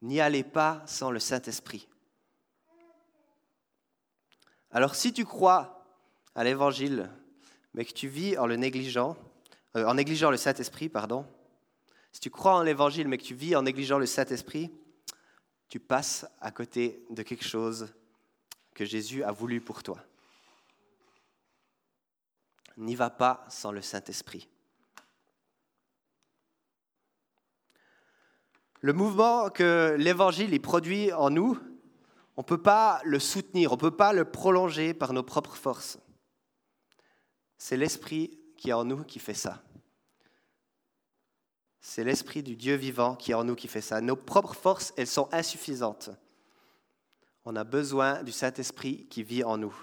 N'y 0.05 0.21
allez 0.21 0.45
pas 0.45 0.83
sans 0.85 1.11
le 1.11 1.19
Saint-Esprit. 1.19 1.89
Alors 4.71 4.97
si 4.97 5.15
tu 5.15 5.25
crois 5.25 5.83
à 6.35 6.45
l'Évangile, 6.45 7.11
mais 7.73 7.87
que 7.87 7.95
tu 7.95 8.07
vis 8.07 8.37
en 8.37 8.47
le 8.47 8.57
négligeant, 8.57 9.17
euh, 9.77 9.87
en 9.87 9.95
négligeant 9.95 10.31
le 10.31 10.37
Saint-Esprit, 10.37 10.91
pardon, 10.91 11.27
si 12.13 12.21
tu 12.21 12.29
crois 12.29 12.53
en 12.53 12.63
l'Évangile, 12.63 13.09
mais 13.09 13.17
que 13.17 13.23
tu 13.23 13.35
vis 13.35 13.57
en 13.57 13.63
négligeant 13.63 13.99
le 13.99 14.05
Saint-Esprit, 14.05 14.71
tu 15.69 15.81
passes 15.81 16.27
à 16.43 16.51
côté 16.51 17.07
de 17.09 17.23
quelque 17.23 17.47
chose 17.47 17.89
que 18.75 18.85
Jésus 18.85 19.25
a 19.25 19.33
voulu 19.33 19.63
pour 19.63 19.83
toi. 19.83 20.05
N'y 22.77 22.95
va 22.95 23.09
pas 23.09 23.47
sans 23.49 23.73
le 23.73 23.81
Saint-Esprit. 23.81 24.51
Le 28.85 28.93
mouvement 28.93 29.49
que 29.49 29.97
l'Évangile 29.99 30.61
produit 30.61 31.11
en 31.15 31.31
nous, 31.31 31.59
on 32.37 32.43
ne 32.43 32.47
peut 32.47 32.61
pas 32.61 33.01
le 33.05 33.19
soutenir, 33.19 33.73
on 33.73 33.77
ne 33.77 33.81
peut 33.81 33.97
pas 33.97 34.13
le 34.13 34.27
prolonger 34.27 34.93
par 34.93 35.15
nos 35.15 35.23
propres 35.23 35.57
forces. 35.57 35.99
C'est 37.57 37.79
l'Esprit 37.79 38.39
qui 38.59 38.69
est 38.69 38.75
en 38.75 38.85
nous 38.85 39.03
qui 39.03 39.21
fait 39.21 39.33
ça. 39.33 39.63
C'est 41.81 42.05
l'Esprit 42.05 42.43
du 42.43 42.57
Dieu 42.57 42.75
vivant 42.75 43.17
qui 43.17 43.31
est 43.31 43.35
en 43.35 43.45
nous 43.45 43.55
qui 43.55 43.69
fait 43.69 43.81
ça. 43.81 44.03
Nos 44.03 44.17
propres 44.17 44.55
forces, 44.55 44.93
elles 44.99 45.07
sont 45.07 45.31
insuffisantes. 45.33 46.11
On 47.47 47.57
a 47.57 47.65
besoin 47.65 48.23
du 48.23 48.33
Saint-Esprit 48.33 49.07
qui 49.07 49.23
vit 49.23 49.45
en 49.45 49.57
nous. 49.57 49.75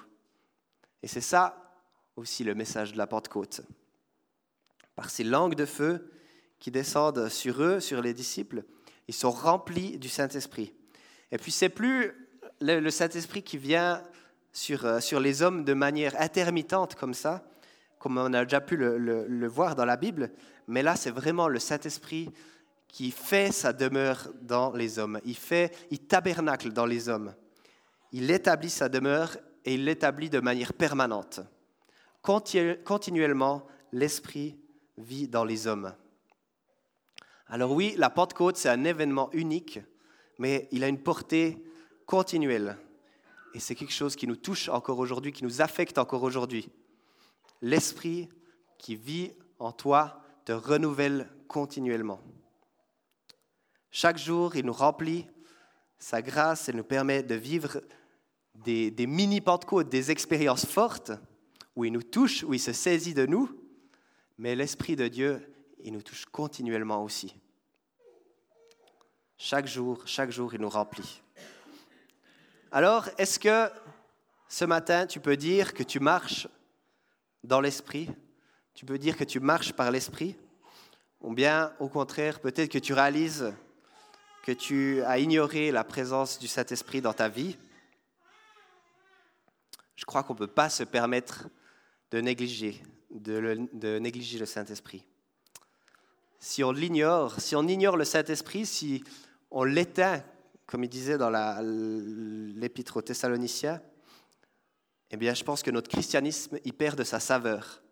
Et 1.02 1.08
c'est 1.08 1.22
ça 1.22 1.74
aussi 2.16 2.44
le 2.44 2.54
message 2.54 2.92
de 2.92 3.00
la 3.00 3.08
Pentecôte. 3.08 3.62
Par 4.94 5.10
ces 5.10 5.24
langues 5.24 5.56
de 5.56 5.66
feu 5.66 6.12
qui 6.60 6.70
descendent 6.70 7.30
sur 7.30 7.64
eux, 7.64 7.80
sur 7.80 8.04
les 8.04 8.14
disciples, 8.14 8.64
ils 9.12 9.14
sont 9.14 9.32
remplis 9.32 9.98
du 9.98 10.08
Saint-Esprit. 10.08 10.74
Et 11.34 11.38
puis 11.38 11.52
c'est 11.52 11.68
plus 11.68 12.14
le, 12.62 12.90
Saint-Esprit 12.90 13.44
qui 13.44 13.58
vient 13.58 14.02
sur, 14.54 14.86
euh, 14.86 15.02
sur 15.02 15.20
les 15.20 15.42
hommes 15.42 15.66
de 15.66 15.74
manière 15.74 16.16
intermittente 16.22 16.96
comme 16.96 17.14
ça, 17.14 17.44
comme 18.00 18.18
on 18.18 18.34
a 18.34 18.46
déjà 18.46 18.62
pu 18.62 18.78
le, 18.78 19.48
voir 19.50 19.76
dans 19.76 19.84
la 19.84 19.98
Bible, 19.98 20.32
mais 20.70 20.82
là 20.82 20.96
c'est 20.96 21.12
vraiment 21.12 21.50
le 21.50 21.60
Saint-Esprit 21.60 22.32
qui 22.88 23.12
fait 23.12 23.52
sa 23.52 23.74
demeure 23.74 24.32
dans 24.44 24.72
les 24.72 24.98
hommes. 24.98 25.20
Il 25.26 25.36
fait, 25.36 25.76
il 25.92 26.00
tabernacle 26.00 26.72
dans 26.72 26.86
les 26.86 27.10
hommes. 27.10 27.36
Il 28.14 28.32
établit 28.32 28.70
sa 28.70 28.88
demeure 28.88 29.36
et 29.66 29.74
il 29.74 29.84
l'établit 29.84 30.30
de 30.30 30.40
manière 30.40 30.72
permanente. 30.72 31.42
Continuellement, 32.22 33.68
l'Esprit 33.92 34.58
vit 34.98 35.28
dans 35.28 35.44
les 35.44 35.68
hommes. 35.68 35.94
Alors 37.54 37.74
oui, 37.74 37.96
la 37.98 38.10
Pentecôte, 38.10 38.56
c'est 38.56 38.70
un 38.70 38.86
événement 38.86 39.30
unique, 39.34 39.82
mais 40.40 40.70
il 40.72 40.86
a 40.86 40.88
une 40.88 41.04
portée 41.04 41.62
continuelle. 42.06 42.78
Et 43.54 43.60
c'est 43.60 43.76
quelque 43.76 43.92
chose 43.92 44.16
qui 44.16 44.26
nous 44.26 44.38
touche 44.38 44.70
encore 44.70 45.00
aujourd'hui, 45.00 45.34
qui 45.34 45.44
nous 45.44 45.62
affecte 45.62 45.98
encore 45.98 46.24
aujourd'hui. 46.24 46.70
L'Esprit 47.62 48.30
qui 48.78 48.96
vit 48.96 49.34
en 49.60 49.74
toi 49.74 50.24
te 50.46 50.54
renouvelle 50.54 51.30
continuellement. 51.50 52.22
Chaque 53.92 54.18
jour, 54.18 54.56
il 54.56 54.66
nous 54.66 54.72
remplit 54.72 55.28
sa 56.00 56.22
grâce 56.22 56.70
et 56.70 56.74
nous 56.74 56.86
permet 56.86 57.22
de 57.22 57.36
vivre 57.36 57.82
des, 58.56 58.92
des 58.92 59.08
mini-Pentecôtes, 59.08 59.90
des 59.90 60.10
expériences 60.10 60.66
fortes 60.66 61.12
où 61.76 61.84
il 61.84 61.92
nous 61.92 62.02
touche, 62.02 62.44
où 62.44 62.54
il 62.54 62.62
se 62.62 62.72
saisit 62.72 63.14
de 63.14 63.26
nous, 63.26 63.52
mais 64.38 64.56
l'Esprit 64.56 64.96
de 64.96 65.10
Dieu, 65.10 65.51
il 65.84 65.94
nous 65.94 66.02
touche 66.02 66.26
continuellement 66.26 67.04
aussi. 67.04 67.36
Chaque 69.38 69.68
jour, 69.68 70.04
chaque 70.06 70.32
jour, 70.32 70.54
il 70.54 70.62
nous 70.62 70.70
remplit. 70.70 71.22
Alors, 72.72 73.10
est-ce 73.18 73.40
que 73.40 73.70
ce 74.48 74.66
matin, 74.66 75.08
tu 75.08 75.20
peux 75.20 75.36
dire 75.36 75.74
que 75.74 75.84
tu 75.84 76.00
marches 76.00 76.48
dans 77.44 77.60
l'Esprit? 77.60 78.10
Tu 78.74 78.86
peux 78.86 78.98
dire 78.98 79.18
que 79.18 79.24
tu 79.24 79.40
marches 79.40 79.74
par 79.74 79.92
l'Esprit? 79.92 80.36
Ou 81.22 81.34
bien, 81.34 81.74
au 81.80 81.90
contraire, 81.90 82.40
peut-être 82.40 82.72
que 82.72 82.80
tu 82.80 82.94
réalises 82.94 83.54
que 84.44 84.52
tu 84.52 85.02
as 85.04 85.20
ignoré 85.20 85.72
la 85.72 85.84
présence 85.84 86.40
du 86.40 86.48
Saint-Esprit 86.48 87.02
dans 87.02 87.14
ta 87.14 87.30
vie? 87.30 87.58
Je 89.96 90.06
crois 90.06 90.24
qu'on 90.24 90.34
ne 90.34 90.40
peut 90.40 90.48
pas 90.48 90.70
se 90.70 90.84
permettre 90.84 91.48
de 92.12 92.22
négliger, 92.22 92.82
de, 93.12 93.68
de 93.74 94.00
négliger 94.00 94.40
le 94.40 94.46
Saint-Esprit. 94.46 95.06
Si 96.44 96.64
on 96.64 96.72
l'ignore, 96.72 97.40
si 97.40 97.56
on 97.56 97.68
ignore 97.68 97.98
le 97.98 98.04
Saint-Esprit, 98.04 98.66
si 98.66 99.04
on 99.52 99.64
l'éteint, 99.64 100.24
comme 100.66 100.84
il 100.84 100.90
disait 100.90 101.20
dans 101.20 101.30
l'épître 101.30 102.98
aux 102.98 103.02
Thessaloniciens, 103.04 103.80
eh 105.12 105.18
bien, 105.18 105.36
je 105.36 105.44
pense 105.44 105.62
que 105.62 105.70
notre 105.70 105.90
christianisme, 105.90 106.58
il 106.66 106.74
perd 106.74 106.98
de 106.98 107.04
sa 107.04 107.20
saveur, 107.20 107.84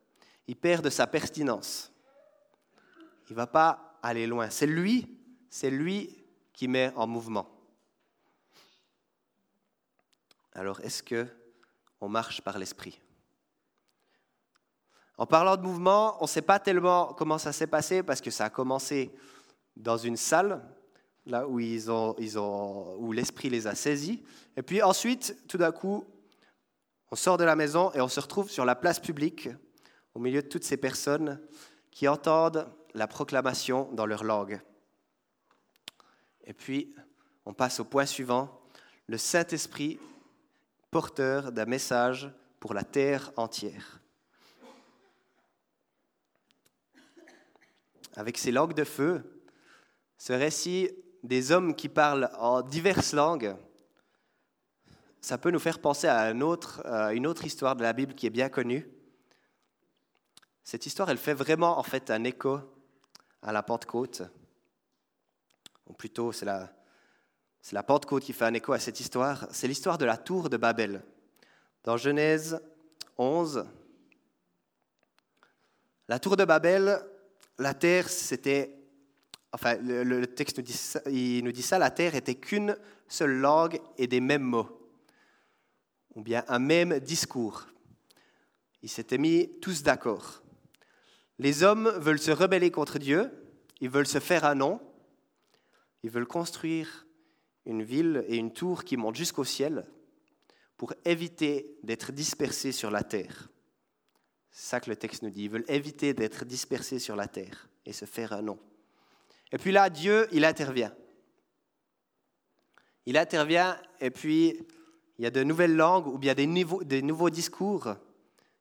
il 0.48 0.56
perd 0.56 0.84
de 0.84 0.90
sa 0.90 1.06
pertinence. 1.06 1.92
Il 3.30 3.34
ne 3.34 3.36
va 3.36 3.46
pas 3.46 4.00
aller 4.02 4.26
loin. 4.26 4.50
C'est 4.50 4.66
lui, 4.66 5.20
c'est 5.52 5.70
lui 5.70 6.26
qui 6.52 6.68
met 6.68 6.92
en 6.96 7.06
mouvement. 7.06 7.48
Alors, 10.54 10.82
est-ce 10.82 11.04
que 11.04 11.28
on 12.02 12.10
marche 12.10 12.42
par 12.42 12.58
l'esprit? 12.58 13.00
En 15.20 15.26
parlant 15.26 15.58
de 15.58 15.62
mouvement, 15.62 16.16
on 16.22 16.24
ne 16.24 16.30
sait 16.30 16.42
pas 16.42 16.60
tellement 16.60 17.08
comment 17.08 17.38
ça 17.38 17.52
s'est 17.52 17.68
passé 17.68 18.04
parce 18.04 18.22
que 18.22 18.32
ça 18.32 18.46
a 18.46 18.50
commencé 18.50 19.12
dans 19.76 19.98
une 19.98 20.16
salle, 20.16 20.64
là 21.26 21.46
où, 21.46 21.58
l'esprit 23.12 23.50
les 23.50 23.68
a 23.68 23.76
saisis. 23.76 24.24
Et 24.56 24.62
puis 24.62 24.82
ensuite, 24.82 25.36
tout 25.50 25.58
d'un 25.58 25.74
coup, 25.74 26.06
on 27.12 27.18
sort 27.18 27.36
de 27.36 27.44
la 27.44 27.58
maison 27.58 27.92
et 27.92 28.00
on 28.00 28.08
se 28.08 28.22
retrouve 28.22 28.50
sur 28.50 28.64
la 28.64 28.76
place 28.76 29.02
publique, 29.02 29.50
au 30.16 30.20
milieu 30.20 30.42
de 30.42 30.48
toutes 30.48 30.64
ces 30.64 30.78
personnes 30.78 31.42
qui 31.92 32.08
entendent 32.08 32.66
la 32.94 33.06
proclamation 33.06 33.90
dans 33.92 34.06
leur 34.06 34.24
langue. 34.24 34.62
Et 36.46 36.54
puis, 36.54 36.96
on 37.46 37.54
passe 37.54 37.82
au 37.82 37.84
point 37.84 38.06
suivant, 38.06 38.62
le 39.08 39.18
Saint-Esprit, 39.18 40.00
porteur 40.92 41.52
d'un 41.52 41.66
message 41.66 42.32
pour 42.62 42.74
la 42.74 42.86
terre 42.86 43.34
entière. 43.36 44.00
Avec 48.16 48.38
ces 48.38 48.52
langues 48.52 48.74
de 48.74 48.84
feu, 48.84 49.24
ce 50.18 50.34
récit 50.34 50.90
des 51.24 51.52
hommes 51.52 51.76
qui 51.76 51.90
parlent 51.90 52.30
en 52.38 52.62
diverses 52.62 53.14
langues, 53.14 53.56
ça 55.22 55.38
peut 55.38 55.52
nous 55.52 55.60
faire 55.60 55.80
penser 55.80 56.08
à, 56.08 56.32
une 56.32 56.44
autre 56.44 57.46
histoire 57.46 57.76
de 57.76 57.84
la 57.84 57.94
Bible 57.94 58.14
qui 58.14 58.26
est 58.26 58.32
bien 58.32 58.50
connue. 58.50 58.90
Cette 60.64 60.86
histoire, 60.86 61.10
elle 61.10 61.18
fait 61.18 61.34
vraiment 61.34 61.78
en 61.78 61.84
fait 61.84 62.10
un 62.10 62.24
écho 62.24 62.60
à 63.42 63.52
la 63.52 63.64
Pentecôte. 63.64 64.24
Ou 65.88 65.94
plutôt, 65.94 66.32
c'est 66.32 66.46
la, 66.46 66.72
c'est 67.62 67.74
la 67.74 67.84
Pentecôte 67.84 68.24
qui 68.24 68.34
fait 68.34 68.46
un 68.46 68.54
écho 68.54 68.72
à 68.72 68.80
cette 68.80 69.00
histoire. 69.00 69.48
C'est 69.52 69.68
l'histoire 69.68 69.98
de 69.98 70.06
la 70.06 70.18
tour 70.18 70.50
de 70.50 70.58
Babel. 70.58 71.04
Dans 71.84 71.98
Genèse 71.98 72.62
11, 73.18 73.66
la 76.08 76.20
tour 76.20 76.38
de 76.38 76.46
Babel, 76.46 77.02
la 77.60 77.74
terre, 77.74 78.10
c'était 78.10 78.80
enfin, 79.52 79.76
le, 79.78 80.26
texte 80.26 80.58
nous 80.58 80.64
dit, 80.64 80.74
ça, 80.74 81.02
il 81.08 81.44
nous 81.44 81.52
dit 81.52 81.62
ça, 81.62 81.78
la 81.78 81.92
terre 81.92 82.16
était 82.16 82.36
qu'une 82.36 82.76
seule 83.08 83.38
langue 83.38 83.80
et 83.98 84.08
des 84.08 84.22
mêmes 84.22 84.44
mots, 84.44 84.90
ou 86.16 86.22
bien 86.22 86.44
un 86.48 86.60
même 86.60 87.00
discours. 87.00 87.68
Ils 88.82 88.90
s'étaient 88.90 89.18
mis 89.18 89.60
tous 89.60 89.84
d'accord. 89.84 90.42
Les 91.38 91.64
hommes 91.64 91.90
veulent 91.98 92.20
se 92.20 92.32
rebeller 92.32 92.72
contre 92.72 93.00
Dieu, 93.00 93.32
ils 93.82 93.90
veulent 93.90 94.08
se 94.08 94.20
faire 94.20 94.46
un 94.46 94.56
nom, 94.56 94.80
ils 96.04 96.10
veulent 96.10 96.28
construire 96.28 97.06
une 97.66 97.84
ville 97.84 98.26
et 98.28 98.38
une 98.38 98.54
tour 98.54 98.84
qui 98.84 98.98
montent 98.98 99.16
jusqu'au 99.16 99.44
ciel 99.44 99.86
pour 100.78 100.94
éviter 101.04 101.78
d'être 101.84 102.12
dispersés 102.12 102.72
sur 102.72 102.90
la 102.90 103.04
terre. 103.04 103.50
Ça 104.52 104.80
que 104.80 104.90
le 104.90 104.96
texte 104.96 105.24
nous 105.24 105.30
dit. 105.30 105.44
Ils 105.44 105.50
veulent 105.50 105.66
éviter 105.68 106.14
d'être 106.14 106.46
dispersés 106.46 107.00
sur 107.00 107.16
la 107.16 107.28
terre 107.28 107.70
et 107.86 107.94
se 107.94 108.06
faire 108.06 108.34
un 108.34 108.42
nom. 108.42 108.60
Et 109.52 109.58
puis 109.58 109.72
là, 109.72 109.90
Dieu, 109.90 110.28
il 110.32 110.46
intervient. 110.46 110.94
Il 113.06 113.18
intervient 113.18 113.80
et 114.00 114.12
puis 114.12 114.68
il 115.18 115.24
y 115.24 115.26
a 115.26 115.32
de 115.32 115.44
nouvelles 115.44 115.76
langues 115.76 116.08
ou 116.08 116.18
bien 116.18 116.34
des 116.34 116.46
nouveaux, 116.46 116.84
des 116.84 117.02
nouveaux 117.02 117.30
discours 117.30 117.96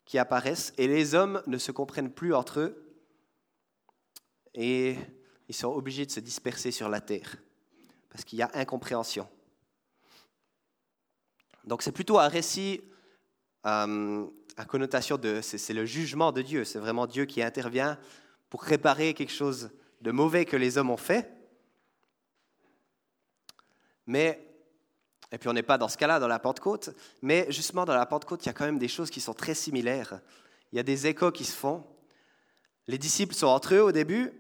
qui 0.04 0.18
apparaissent 0.18 0.72
et 0.78 0.88
les 0.88 1.14
hommes 1.14 1.42
ne 1.46 1.58
se 1.58 1.70
comprennent 1.70 2.12
plus 2.12 2.34
entre 2.34 2.60
eux 2.60 2.88
et 4.54 4.96
ils 5.48 5.54
sont 5.54 5.68
obligés 5.68 6.06
de 6.06 6.10
se 6.10 6.20
disperser 6.20 6.70
sur 6.70 6.88
la 6.88 7.00
terre 7.00 7.36
parce 8.08 8.24
qu'il 8.24 8.38
y 8.38 8.42
a 8.42 8.50
incompréhension. 8.54 9.28
Donc 11.64 11.82
c'est 11.82 11.92
plutôt 11.92 12.18
un 12.18 12.28
récit 12.28 12.80
euh, 13.68 14.26
à 14.56 14.64
connotation 14.64 15.16
de, 15.16 15.40
c'est 15.40 15.72
le 15.72 15.84
jugement 15.84 16.32
de 16.32 16.42
Dieu, 16.42 16.64
c'est 16.64 16.78
vraiment 16.78 17.06
Dieu 17.06 17.26
qui 17.26 17.42
intervient 17.42 17.98
pour 18.50 18.62
réparer 18.62 19.14
quelque 19.14 19.32
chose 19.32 19.70
de 20.00 20.10
mauvais 20.10 20.44
que 20.44 20.56
les 20.56 20.78
hommes 20.78 20.90
ont 20.90 20.96
fait. 20.96 21.30
Mais, 24.06 24.44
et 25.30 25.38
puis 25.38 25.48
on 25.48 25.52
n'est 25.52 25.62
pas 25.62 25.78
dans 25.78 25.88
ce 25.88 25.98
cas-là 25.98 26.18
dans 26.18 26.28
la 26.28 26.38
Pentecôte, 26.38 26.90
mais 27.22 27.46
justement 27.50 27.84
dans 27.84 27.94
la 27.94 28.06
Pentecôte, 28.06 28.44
il 28.44 28.48
y 28.48 28.50
a 28.50 28.52
quand 28.52 28.64
même 28.64 28.78
des 28.78 28.88
choses 28.88 29.10
qui 29.10 29.20
sont 29.20 29.34
très 29.34 29.54
similaires. 29.54 30.20
Il 30.72 30.76
y 30.76 30.78
a 30.78 30.82
des 30.82 31.06
échos 31.06 31.30
qui 31.30 31.44
se 31.44 31.54
font. 31.54 31.84
Les 32.86 32.98
disciples 32.98 33.34
sont 33.34 33.46
entre 33.46 33.74
eux 33.74 33.82
au 33.82 33.92
début. 33.92 34.32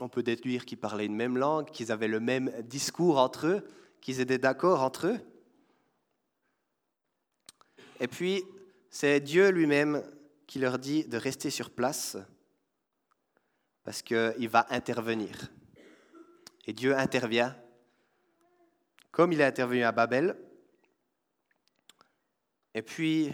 On 0.00 0.08
peut 0.08 0.22
déduire 0.22 0.64
qu'ils 0.64 0.78
parlaient 0.78 1.06
une 1.06 1.16
même 1.16 1.38
langue, 1.38 1.70
qu'ils 1.70 1.92
avaient 1.92 2.08
le 2.08 2.20
même 2.20 2.52
discours 2.64 3.18
entre 3.18 3.46
eux, 3.46 3.68
qu'ils 4.00 4.20
étaient 4.20 4.38
d'accord 4.38 4.82
entre 4.82 5.06
eux. 5.06 5.20
Et 8.00 8.08
puis, 8.08 8.42
c'est 8.88 9.20
Dieu 9.20 9.50
lui-même 9.50 10.02
qui 10.46 10.58
leur 10.58 10.78
dit 10.78 11.04
de 11.04 11.16
rester 11.16 11.50
sur 11.50 11.70
place 11.70 12.16
parce 13.84 14.02
qu'il 14.02 14.48
va 14.48 14.66
intervenir. 14.70 15.52
Et 16.66 16.72
Dieu 16.72 16.96
intervient, 16.96 17.56
comme 19.10 19.32
il 19.32 19.42
a 19.42 19.46
intervenu 19.46 19.84
à 19.84 19.92
Babel. 19.92 20.36
Et 22.74 22.82
puis, 22.82 23.32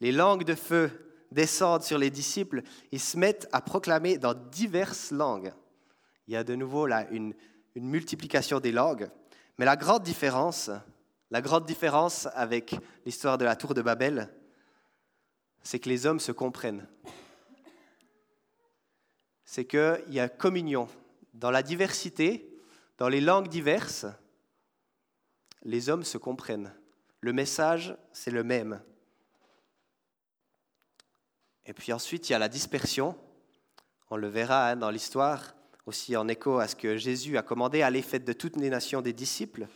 les 0.00 0.12
langues 0.12 0.44
de 0.44 0.54
feu 0.54 0.90
descendent 1.30 1.82
sur 1.82 1.98
les 1.98 2.10
disciples, 2.10 2.62
ils 2.92 3.00
se 3.00 3.18
mettent 3.18 3.48
à 3.52 3.60
proclamer 3.60 4.16
dans 4.16 4.34
diverses 4.34 5.10
langues. 5.10 5.52
Il 6.26 6.34
y 6.34 6.36
a 6.36 6.44
de 6.44 6.54
nouveau 6.54 6.86
là 6.86 7.06
une, 7.10 7.34
une 7.74 7.88
multiplication 7.88 8.60
des 8.60 8.72
langues. 8.72 9.10
Mais 9.58 9.64
la 9.64 9.76
grande 9.76 10.02
différence, 10.02 10.70
la 11.30 11.40
grande 11.40 11.66
différence 11.66 12.28
avec 12.34 12.76
l'histoire 13.04 13.38
de 13.38 13.44
la 13.44 13.56
tour 13.56 13.74
de 13.74 13.82
Babel, 13.82 14.32
c'est 15.62 15.80
que 15.80 15.88
les 15.88 16.06
hommes 16.06 16.20
se 16.20 16.32
comprennent. 16.32 16.86
C'est 19.44 19.64
qu'il 19.64 20.04
y 20.08 20.20
a 20.20 20.28
communion. 20.28 20.88
Dans 21.34 21.50
la 21.50 21.62
diversité, 21.62 22.48
dans 22.98 23.08
les 23.08 23.20
langues 23.20 23.48
diverses, 23.48 24.06
les 25.62 25.88
hommes 25.88 26.04
se 26.04 26.18
comprennent. 26.18 26.72
Le 27.20 27.32
message, 27.32 27.96
c'est 28.12 28.30
le 28.30 28.44
même. 28.44 28.80
Et 31.64 31.72
puis 31.72 31.92
ensuite, 31.92 32.28
il 32.28 32.32
y 32.32 32.36
a 32.36 32.38
la 32.38 32.48
dispersion. 32.48 33.18
On 34.10 34.16
le 34.16 34.28
verra 34.28 34.68
hein, 34.68 34.76
dans 34.76 34.90
l'histoire, 34.90 35.56
aussi 35.84 36.16
en 36.16 36.28
écho 36.28 36.58
à 36.58 36.68
ce 36.68 36.76
que 36.76 36.96
Jésus 36.96 37.36
a 37.36 37.42
commandé, 37.42 37.82
à 37.82 37.90
l'effet 37.90 38.20
de 38.20 38.32
toutes 38.32 38.56
les 38.56 38.70
nations 38.70 39.02
des 39.02 39.12
disciples. 39.12 39.66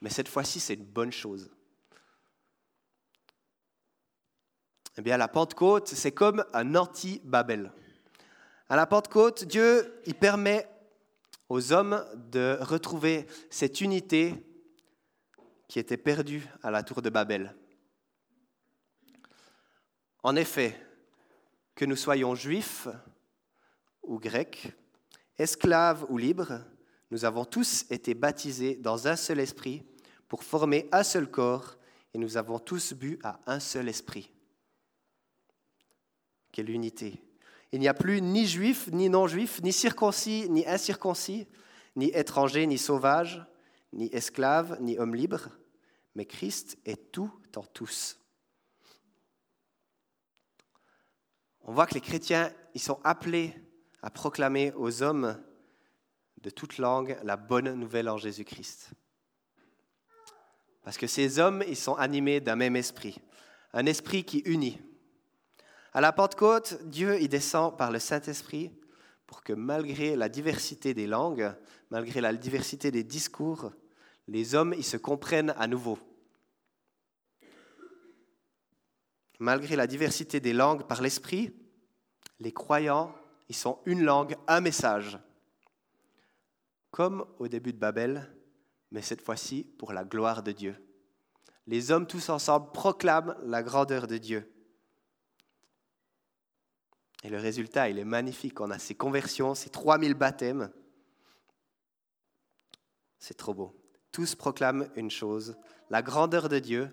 Mais 0.00 0.10
cette 0.10 0.28
fois-ci, 0.28 0.60
c'est 0.60 0.74
une 0.74 0.84
bonne 0.84 1.12
chose. 1.12 1.50
Eh 4.98 5.02
bien, 5.02 5.16
la 5.16 5.28
Pentecôte, 5.28 5.88
c'est 5.88 6.12
comme 6.12 6.44
un 6.52 6.74
anti-Babel. 6.74 7.72
À 8.68 8.76
la 8.76 8.86
Pentecôte, 8.86 9.44
Dieu, 9.44 10.00
il 10.06 10.14
permet 10.14 10.68
aux 11.48 11.72
hommes 11.72 12.04
de 12.14 12.58
retrouver 12.60 13.26
cette 13.50 13.80
unité 13.80 14.34
qui 15.68 15.78
était 15.78 15.96
perdue 15.96 16.46
à 16.62 16.70
la 16.70 16.82
tour 16.82 17.02
de 17.02 17.10
Babel. 17.10 17.54
En 20.22 20.34
effet, 20.34 20.76
que 21.74 21.84
nous 21.84 21.96
soyons 21.96 22.34
juifs 22.34 22.88
ou 24.02 24.18
grecs, 24.18 24.72
esclaves 25.38 26.06
ou 26.08 26.18
libres, 26.18 26.62
nous 27.10 27.24
avons 27.24 27.44
tous 27.44 27.86
été 27.90 28.14
baptisés 28.14 28.76
dans 28.76 29.08
un 29.08 29.16
seul 29.16 29.40
esprit 29.40 29.84
pour 30.28 30.42
former 30.42 30.88
un 30.92 31.02
seul 31.02 31.30
corps 31.30 31.76
et 32.14 32.18
nous 32.18 32.36
avons 32.36 32.58
tous 32.58 32.94
bu 32.94 33.18
à 33.22 33.40
un 33.46 33.60
seul 33.60 33.88
esprit. 33.88 34.32
Quelle 36.52 36.70
unité. 36.70 37.22
Il 37.72 37.80
n'y 37.80 37.88
a 37.88 37.94
plus 37.94 38.22
ni 38.22 38.46
juifs, 38.46 38.88
ni 38.88 39.08
non-juifs, 39.08 39.60
ni 39.62 39.72
circoncis, 39.72 40.48
ni 40.48 40.66
incirconcis, 40.66 41.46
ni 41.94 42.06
étrangers, 42.06 42.66
ni 42.66 42.78
sauvages, 42.78 43.44
ni 43.92 44.08
esclaves, 44.12 44.78
ni 44.80 44.98
hommes 44.98 45.14
libres, 45.14 45.50
mais 46.14 46.24
Christ 46.24 46.78
est 46.84 47.12
tout 47.12 47.30
en 47.54 47.62
tous. 47.62 48.18
On 51.62 51.72
voit 51.72 51.86
que 51.86 51.94
les 51.94 52.00
chrétiens, 52.00 52.52
ils 52.74 52.80
sont 52.80 53.00
appelés 53.02 53.54
à 54.00 54.10
proclamer 54.10 54.72
aux 54.76 55.02
hommes 55.02 55.36
de 56.46 56.50
toute 56.50 56.78
langue 56.78 57.18
la 57.24 57.36
bonne 57.36 57.74
nouvelle 57.74 58.08
en 58.08 58.18
Jésus-Christ. 58.18 58.90
Parce 60.84 60.96
que 60.96 61.08
ces 61.08 61.40
hommes, 61.40 61.64
ils 61.66 61.76
sont 61.76 61.96
animés 61.96 62.38
d'un 62.38 62.54
même 62.54 62.76
esprit, 62.76 63.18
un 63.72 63.84
esprit 63.84 64.22
qui 64.22 64.38
unit. 64.44 64.80
À 65.92 66.00
la 66.00 66.12
Pentecôte, 66.12 66.78
Dieu 66.84 67.20
y 67.20 67.28
descend 67.28 67.76
par 67.76 67.90
le 67.90 67.98
Saint-Esprit 67.98 68.70
pour 69.26 69.42
que 69.42 69.54
malgré 69.54 70.14
la 70.14 70.28
diversité 70.28 70.94
des 70.94 71.08
langues, 71.08 71.52
malgré 71.90 72.20
la 72.20 72.32
diversité 72.32 72.92
des 72.92 73.02
discours, 73.02 73.72
les 74.28 74.54
hommes 74.54 74.72
ils 74.72 74.84
se 74.84 74.96
comprennent 74.96 75.52
à 75.58 75.66
nouveau. 75.66 75.98
Malgré 79.40 79.74
la 79.74 79.88
diversité 79.88 80.38
des 80.38 80.52
langues 80.52 80.86
par 80.86 81.02
l'Esprit, 81.02 81.52
les 82.38 82.52
croyants, 82.52 83.12
ils 83.48 83.56
sont 83.56 83.80
une 83.84 84.04
langue, 84.04 84.36
un 84.46 84.60
message. 84.60 85.18
Comme 86.96 87.26
au 87.38 87.46
début 87.46 87.74
de 87.74 87.78
Babel, 87.78 88.26
mais 88.90 89.02
cette 89.02 89.20
fois-ci 89.20 89.64
pour 89.78 89.92
la 89.92 90.02
gloire 90.02 90.42
de 90.42 90.52
Dieu. 90.52 90.82
Les 91.66 91.90
hommes 91.90 92.06
tous 92.06 92.30
ensemble 92.30 92.72
proclament 92.72 93.36
la 93.42 93.62
grandeur 93.62 94.06
de 94.06 94.16
Dieu. 94.16 94.50
Et 97.22 97.28
le 97.28 97.36
résultat, 97.36 97.90
il 97.90 97.98
est 97.98 98.04
magnifique. 98.06 98.62
On 98.62 98.70
a 98.70 98.78
ces 98.78 98.94
conversions, 98.94 99.54
ces 99.54 99.68
3000 99.68 100.14
baptêmes. 100.14 100.72
C'est 103.18 103.36
trop 103.36 103.52
beau. 103.52 103.78
Tous 104.10 104.34
proclament 104.34 104.88
une 104.96 105.10
chose. 105.10 105.54
La 105.90 106.00
grandeur 106.00 106.48
de 106.48 106.58
Dieu, 106.58 106.88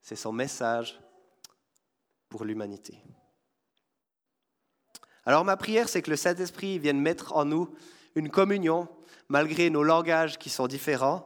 c'est 0.00 0.14
son 0.14 0.30
message 0.30 1.00
pour 2.28 2.44
l'humanité. 2.44 3.02
Alors 5.24 5.44
ma 5.44 5.56
prière, 5.56 5.88
c'est 5.88 6.02
que 6.02 6.10
le 6.10 6.16
Saint-Esprit 6.16 6.78
vienne 6.78 7.00
mettre 7.00 7.34
en 7.34 7.44
nous 7.44 7.74
une 8.14 8.30
communion, 8.30 8.88
malgré 9.30 9.70
nos 9.70 9.84
langages 9.84 10.38
qui 10.38 10.50
sont 10.50 10.66
différents, 10.66 11.24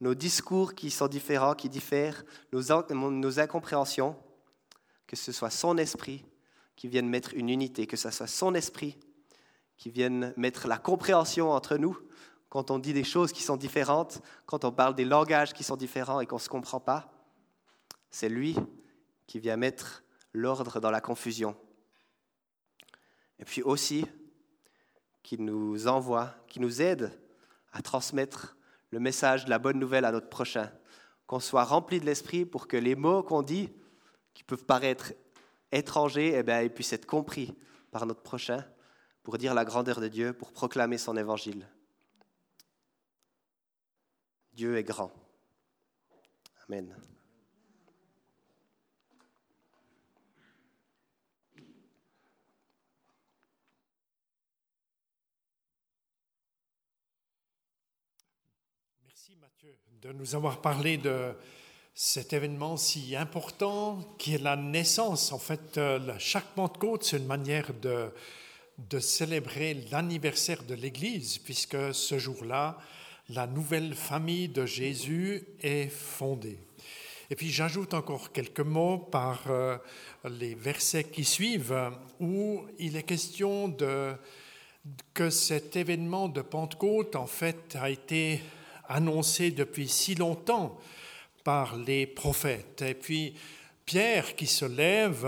nos 0.00 0.14
discours 0.14 0.74
qui 0.74 0.90
sont 0.90 1.08
différents, 1.08 1.54
qui 1.54 1.68
diffèrent, 1.68 2.24
nos, 2.52 3.38
incompréhensions, 3.38 4.16
que 5.06 5.14
ce 5.14 5.30
soit 5.30 5.50
son 5.50 5.76
esprit 5.76 6.24
qui 6.74 6.88
vienne 6.88 7.08
mettre 7.08 7.34
une 7.34 7.50
unité, 7.50 7.86
que 7.86 7.98
ce 7.98 8.10
soit 8.10 8.26
son 8.26 8.54
esprit 8.54 8.98
qui 9.76 9.90
vienne 9.90 10.32
mettre 10.36 10.66
la 10.66 10.78
compréhension 10.78 11.50
entre 11.50 11.76
nous 11.76 11.96
quand 12.48 12.70
on 12.70 12.78
dit 12.78 12.94
des 12.94 13.04
choses 13.04 13.32
qui 13.32 13.42
sont 13.42 13.56
différentes, 13.56 14.22
quand 14.46 14.64
on 14.64 14.72
parle 14.72 14.94
des 14.94 15.04
langages 15.04 15.52
qui 15.52 15.64
sont 15.64 15.76
différents 15.76 16.20
et 16.20 16.26
qu'on 16.26 16.36
ne 16.36 16.40
se 16.40 16.48
comprend 16.48 16.80
pas. 16.80 17.12
C'est 18.10 18.28
lui 18.28 18.56
qui 19.26 19.38
vient 19.38 19.56
mettre 19.56 20.02
l'ordre 20.32 20.80
dans 20.80 20.90
la 20.90 21.00
confusion. 21.00 21.56
Et 23.38 23.44
puis 23.44 23.62
aussi, 23.62 24.06
qui 25.22 25.38
nous 25.38 25.88
envoie, 25.88 26.34
qui 26.46 26.60
nous 26.60 26.80
aide 26.80 27.12
à 27.74 27.82
transmettre 27.82 28.56
le 28.90 29.00
message 29.00 29.44
de 29.44 29.50
la 29.50 29.58
bonne 29.58 29.78
nouvelle 29.78 30.06
à 30.06 30.12
notre 30.12 30.30
prochain. 30.30 30.70
Qu'on 31.26 31.40
soit 31.40 31.64
rempli 31.64 32.00
de 32.00 32.06
l'esprit 32.06 32.46
pour 32.46 32.68
que 32.68 32.76
les 32.76 32.94
mots 32.94 33.22
qu'on 33.22 33.42
dit, 33.42 33.70
qui 34.32 34.44
peuvent 34.44 34.64
paraître 34.64 35.12
étrangers, 35.72 36.34
eh 36.36 36.42
bien, 36.42 36.66
puissent 36.68 36.92
être 36.92 37.06
compris 37.06 37.54
par 37.90 38.06
notre 38.06 38.22
prochain 38.22 38.64
pour 39.22 39.38
dire 39.38 39.54
la 39.54 39.64
grandeur 39.64 40.00
de 40.00 40.08
Dieu, 40.08 40.32
pour 40.32 40.52
proclamer 40.52 40.98
son 40.98 41.16
évangile. 41.16 41.68
Dieu 44.52 44.76
est 44.76 44.84
grand. 44.84 45.12
Amen. 46.68 46.94
De 60.04 60.12
nous 60.12 60.34
avoir 60.34 60.60
parlé 60.60 60.98
de 60.98 61.32
cet 61.94 62.34
événement 62.34 62.76
si 62.76 63.16
important 63.16 64.00
qui 64.18 64.34
est 64.34 64.42
la 64.42 64.54
naissance. 64.54 65.32
En 65.32 65.38
fait, 65.38 65.78
euh, 65.78 66.14
chaque 66.18 66.48
Pentecôte, 66.54 67.04
c'est 67.04 67.16
une 67.16 67.24
manière 67.24 67.70
de, 67.80 68.12
célébrer 69.00 69.72
l'anniversaire 69.90 70.62
de 70.64 70.74
l'Église, 70.74 71.38
puisque 71.38 71.94
ce 71.94 72.18
jour-là, 72.18 72.76
la 73.30 73.46
nouvelle 73.46 73.94
famille 73.94 74.48
de 74.48 74.66
Jésus 74.66 75.42
est 75.62 75.88
fondée. 75.88 76.58
Et 77.30 77.34
puis 77.34 77.48
j'ajoute 77.48 77.94
encore 77.94 78.30
quelques 78.30 78.60
mots 78.60 78.98
par 78.98 79.44
euh, 79.48 79.78
les 80.28 80.54
versets 80.54 81.04
qui 81.04 81.24
suivent, 81.24 81.92
où 82.20 82.66
il 82.78 82.98
est 82.98 83.04
question 83.04 83.68
de, 83.68 84.12
que 85.14 85.30
cet 85.30 85.76
événement 85.76 86.28
de 86.28 86.42
Pentecôte, 86.42 87.16
en 87.16 87.26
fait, 87.26 87.74
a 87.80 87.88
été 87.88 88.42
annoncé 88.88 89.50
depuis 89.50 89.88
si 89.88 90.14
longtemps 90.14 90.78
par 91.42 91.76
les 91.76 92.06
prophètes. 92.06 92.82
Et 92.82 92.94
puis 92.94 93.34
Pierre 93.84 94.34
qui 94.34 94.46
se 94.46 94.64
lève, 94.64 95.26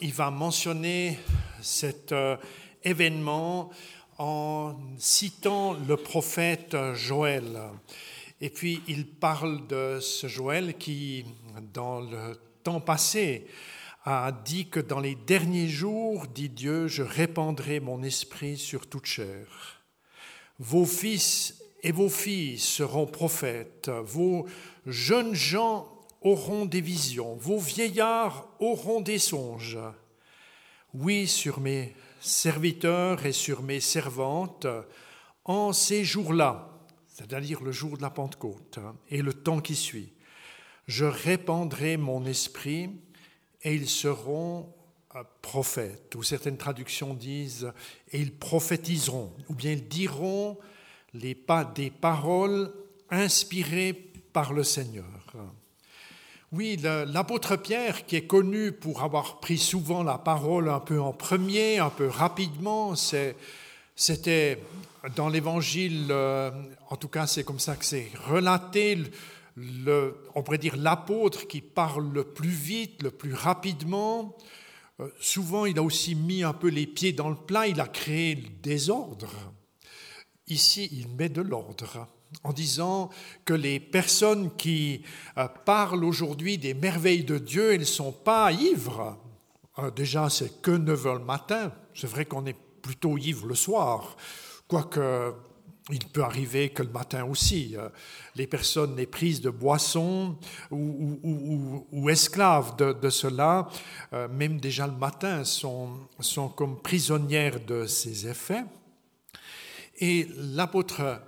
il 0.00 0.12
va 0.12 0.30
mentionner 0.30 1.18
cet 1.60 2.12
euh, 2.12 2.36
événement 2.84 3.70
en 4.18 4.76
citant 4.98 5.74
le 5.74 5.96
prophète 5.96 6.76
Joël. 6.94 7.60
Et 8.40 8.50
puis 8.50 8.82
il 8.88 9.06
parle 9.06 9.66
de 9.66 9.98
ce 10.00 10.26
Joël 10.26 10.76
qui, 10.76 11.24
dans 11.72 12.00
le 12.00 12.38
temps 12.62 12.80
passé, 12.80 13.46
a 14.04 14.30
dit 14.30 14.68
que 14.68 14.78
dans 14.78 15.00
les 15.00 15.16
derniers 15.16 15.68
jours, 15.68 16.26
dit 16.28 16.48
Dieu, 16.48 16.86
je 16.86 17.02
répandrai 17.02 17.80
mon 17.80 18.02
esprit 18.04 18.56
sur 18.56 18.86
toute 18.86 19.06
chair. 19.06 19.82
Vos 20.58 20.86
fils 20.86 21.60
et 21.86 21.92
vos 21.92 22.08
filles 22.08 22.58
seront 22.58 23.06
prophètes, 23.06 23.88
vos 24.02 24.44
jeunes 24.86 25.36
gens 25.36 25.88
auront 26.20 26.66
des 26.66 26.80
visions, 26.80 27.36
vos 27.36 27.60
vieillards 27.60 28.48
auront 28.58 29.00
des 29.00 29.20
songes. 29.20 29.78
Oui, 30.94 31.28
sur 31.28 31.60
mes 31.60 31.94
serviteurs 32.20 33.24
et 33.24 33.30
sur 33.30 33.62
mes 33.62 33.78
servantes, 33.78 34.66
en 35.44 35.72
ces 35.72 36.02
jours-là, 36.02 36.76
c'est-à-dire 37.06 37.62
le 37.62 37.70
jour 37.70 37.96
de 37.96 38.02
la 38.02 38.10
Pentecôte 38.10 38.78
hein, 38.78 38.96
et 39.08 39.22
le 39.22 39.32
temps 39.32 39.60
qui 39.60 39.76
suit, 39.76 40.12
je 40.88 41.04
répandrai 41.04 41.96
mon 41.96 42.26
esprit 42.26 42.90
et 43.62 43.76
ils 43.76 43.88
seront 43.88 44.74
euh, 45.14 45.22
prophètes, 45.40 46.16
ou 46.16 46.24
certaines 46.24 46.58
traductions 46.58 47.14
disent, 47.14 47.72
et 48.10 48.20
ils 48.20 48.36
prophétiseront, 48.36 49.32
ou 49.48 49.54
bien 49.54 49.70
ils 49.70 49.86
diront 49.86 50.58
les 51.14 51.34
pas 51.34 51.64
des 51.64 51.90
paroles 51.90 52.72
inspirées 53.10 53.92
par 54.32 54.52
le 54.52 54.64
Seigneur. 54.64 55.04
Oui, 56.52 56.78
l'apôtre 56.82 57.56
Pierre, 57.56 58.06
qui 58.06 58.16
est 58.16 58.26
connu 58.26 58.72
pour 58.72 59.02
avoir 59.02 59.40
pris 59.40 59.58
souvent 59.58 60.02
la 60.02 60.18
parole 60.18 60.68
un 60.68 60.80
peu 60.80 61.00
en 61.00 61.12
premier, 61.12 61.78
un 61.78 61.90
peu 61.90 62.08
rapidement, 62.08 62.94
c'était 62.94 64.58
dans 65.14 65.28
l'Évangile, 65.28 66.06
euh, 66.10 66.50
en 66.90 66.96
tout 66.96 67.08
cas 67.08 67.26
c'est 67.26 67.44
comme 67.44 67.58
ça 67.58 67.76
que 67.76 67.84
c'est 67.84 68.10
relaté, 68.28 68.98
on 70.34 70.42
pourrait 70.42 70.58
dire 70.58 70.76
l'apôtre 70.76 71.46
qui 71.46 71.60
parle 71.60 72.12
le 72.12 72.24
plus 72.24 72.50
vite, 72.50 73.02
le 73.02 73.10
plus 73.10 73.34
rapidement. 73.34 74.36
Euh, 75.00 75.08
souvent, 75.20 75.66
il 75.66 75.78
a 75.78 75.82
aussi 75.82 76.14
mis 76.14 76.42
un 76.42 76.52
peu 76.52 76.68
les 76.68 76.86
pieds 76.86 77.12
dans 77.12 77.28
le 77.28 77.36
plat, 77.36 77.66
il 77.66 77.80
a 77.80 77.86
créé 77.86 78.34
le 78.34 78.48
désordre. 78.62 79.30
Ici, 80.48 80.88
il 80.92 81.08
met 81.08 81.28
de 81.28 81.42
l'ordre 81.42 82.08
en 82.44 82.52
disant 82.52 83.10
que 83.44 83.54
les 83.54 83.80
personnes 83.80 84.54
qui 84.56 85.02
euh, 85.38 85.48
parlent 85.48 86.04
aujourd'hui 86.04 86.58
des 86.58 86.74
merveilles 86.74 87.24
de 87.24 87.38
Dieu, 87.38 87.72
elles 87.72 87.80
ne 87.80 87.84
sont 87.84 88.12
pas 88.12 88.52
ivres. 88.52 89.18
Euh, 89.78 89.90
déjà, 89.90 90.30
c'est 90.30 90.62
que 90.62 90.70
9 90.70 91.06
heures 91.06 91.18
le 91.18 91.24
matin. 91.24 91.72
C'est 91.94 92.06
vrai 92.06 92.24
qu'on 92.24 92.46
est 92.46 92.56
plutôt 92.82 93.18
ivre 93.18 93.46
le 93.46 93.54
soir, 93.54 94.16
quoique 94.68 95.34
il 95.90 96.04
peut 96.04 96.22
arriver 96.24 96.70
que 96.70 96.82
le 96.82 96.90
matin 96.90 97.24
aussi, 97.24 97.76
euh, 97.76 97.88
les 98.34 98.46
personnes 98.46 98.98
éprises 98.98 99.40
de 99.40 99.50
boissons 99.50 100.36
ou, 100.70 102.08
esclaves 102.08 102.76
de, 102.76 103.10
cela, 103.10 103.68
même 104.30 104.60
déjà 104.60 104.86
le 104.86 104.96
matin, 104.96 105.44
sont, 105.44 105.90
sont 106.20 106.48
comme 106.48 106.80
prisonnières 106.80 107.64
de 107.64 107.86
ces 107.86 108.28
effets. 108.28 108.64
Et 109.98 110.28
l'apôtre 110.36 111.20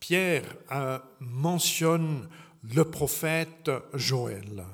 Pierre 0.00 0.44
euh, 0.70 0.98
mentionne 1.20 2.28
le 2.74 2.84
prophète 2.84 3.70
Joël. 3.94 4.64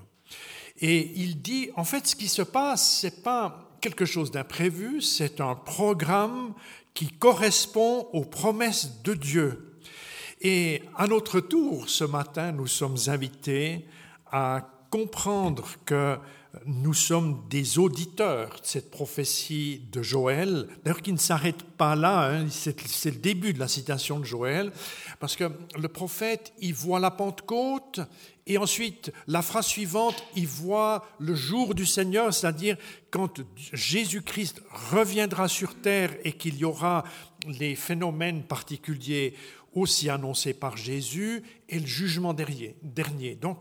Et 0.81 1.13
il 1.17 1.41
dit, 1.41 1.71
en 1.77 1.85
fait, 1.85 2.07
ce 2.07 2.17
qui 2.17 2.29
se 2.29 2.43
passe, 2.43 2.99
c'est 3.01 3.23
pas 3.23 3.71
quelque 3.81 4.05
chose 4.05 4.31
d'imprévu, 4.31 5.01
c'est 5.01 5.41
un 5.41 5.55
programme 5.55 6.55
qui 6.95 7.09
correspond 7.09 8.09
aux 8.13 8.25
promesses 8.25 9.03
de 9.03 9.15
Dieu. 9.15 9.77
Et 10.41 10.83
à 10.97 11.07
notre 11.07 11.41
tour, 11.41 11.89
ce 11.89 12.05
matin, 12.05 12.53
nous 12.53 12.67
sommes 12.67 12.97
invités 13.07 13.87
à 14.33 14.69
comprendre 14.91 15.69
que 15.85 16.19
nous 16.67 16.95
sommes 16.95 17.45
des 17.49 17.79
auditeurs 17.79 18.51
de 18.51 18.67
cette 18.67 18.91
prophétie 18.91 19.83
de 19.93 20.03
Joël, 20.03 20.67
d'ailleurs 20.85 21.03
qui 21.03 21.13
ne 21.13 21.19
s'arrête 21.19 21.63
pas 21.63 21.95
là, 21.95 22.31
hein. 22.31 22.47
c'est 22.51 23.11
le 23.11 23.21
début 23.21 23.53
de 23.53 23.59
la 23.59 23.69
citation 23.69 24.19
de 24.19 24.25
Joël, 24.25 24.73
parce 25.21 25.37
que 25.37 25.51
le 25.79 25.89
prophète, 25.89 26.53
il 26.61 26.75
voit 26.75 27.01
la 27.01 27.11
Pentecôte, 27.11 28.01
et 28.47 28.59
ensuite, 28.59 29.13
la 29.29 29.43
phrase 29.43 29.67
suivante, 29.67 30.25
il 30.35 30.49
voit 30.49 31.07
le 31.21 31.35
jour 31.35 31.75
du 31.75 31.87
Seigneur, 31.87 32.35
c'est-à-dire 32.35 32.77
quand 33.11 33.41
Jésus-Christ 33.73 34.63
reviendra 34.91 35.47
sur 35.47 35.81
terre 35.81 36.11
et 36.25 36.33
qu'il 36.33 36.57
y 36.57 36.65
aura 36.65 37.05
les 37.47 37.77
phénomènes 37.77 38.43
particuliers 38.43 39.35
aussi 39.75 40.11
annoncés 40.11 40.55
par 40.55 40.77
Jésus 40.77 41.43
et 41.69 41.79
le 41.79 41.87
jugement 41.87 42.35
dernier. 42.35 43.37
Donc, 43.37 43.59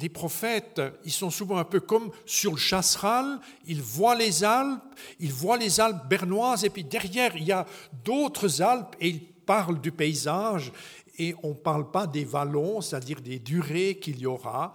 les 0.00 0.08
prophètes, 0.08 0.80
ils 1.04 1.12
sont 1.12 1.30
souvent 1.30 1.56
un 1.56 1.64
peu 1.64 1.80
comme 1.80 2.10
sur 2.24 2.52
le 2.52 2.58
chasseral, 2.58 3.40
ils 3.66 3.82
voient 3.82 4.14
les 4.14 4.44
Alpes, 4.44 4.82
ils 5.18 5.32
voient 5.32 5.56
les 5.56 5.80
Alpes 5.80 6.06
bernoises, 6.08 6.64
et 6.64 6.70
puis 6.70 6.84
derrière, 6.84 7.36
il 7.36 7.44
y 7.44 7.52
a 7.52 7.66
d'autres 8.04 8.62
Alpes, 8.62 8.94
et 9.00 9.08
ils 9.08 9.20
parlent 9.20 9.80
du 9.80 9.90
paysage, 9.90 10.72
et 11.18 11.34
on 11.42 11.50
ne 11.50 11.54
parle 11.54 11.90
pas 11.90 12.06
des 12.06 12.24
vallons, 12.24 12.80
c'est-à-dire 12.80 13.20
des 13.20 13.38
durées 13.38 13.98
qu'il 14.00 14.18
y 14.18 14.26
aura, 14.26 14.74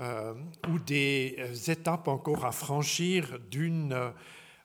euh, 0.00 0.34
ou 0.68 0.78
des 0.80 1.36
euh, 1.38 1.72
étapes 1.72 2.08
encore 2.08 2.44
à 2.44 2.52
franchir 2.52 3.38
d'une 3.48 4.12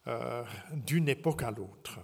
euh, 0.09 0.43
d'une 0.73 1.07
époque 1.07 1.43
à 1.43 1.51
l'autre. 1.51 1.99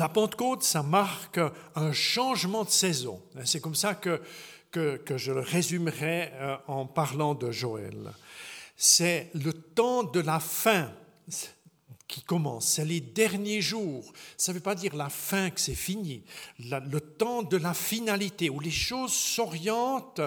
La 0.00 0.08
Pentecôte, 0.08 0.62
ça 0.62 0.82
marque 0.82 1.38
un 1.74 1.92
changement 1.92 2.64
de 2.64 2.70
saison. 2.70 3.22
C'est 3.44 3.60
comme 3.60 3.74
ça 3.74 3.94
que, 3.94 4.22
que, 4.70 5.18
je 5.18 5.30
le 5.30 5.40
résumerai 5.40 6.32
en 6.68 6.86
parlant 6.86 7.34
de 7.34 7.50
Joël. 7.50 8.10
C'est 8.78 9.30
le 9.34 9.52
temps 9.52 10.02
de 10.04 10.20
la 10.20 10.40
fin 10.40 10.90
qui 12.08 12.22
commence, 12.22 12.66
c'est 12.66 12.86
les 12.86 13.02
derniers 13.02 13.60
jours. 13.60 14.10
Ça 14.38 14.52
ne 14.52 14.56
veut 14.56 14.62
pas 14.62 14.74
dire 14.74 14.96
la 14.96 15.10
fin, 15.10 15.50
que 15.50 15.60
c'est 15.60 15.74
fini. 15.74 16.24
le 16.58 16.98
temps 17.00 17.42
de 17.42 17.58
la 17.58 17.74
finalité, 17.74 18.48
où 18.48 18.58
les 18.58 18.70
choses 18.70 19.12
s'orientent 19.12 20.22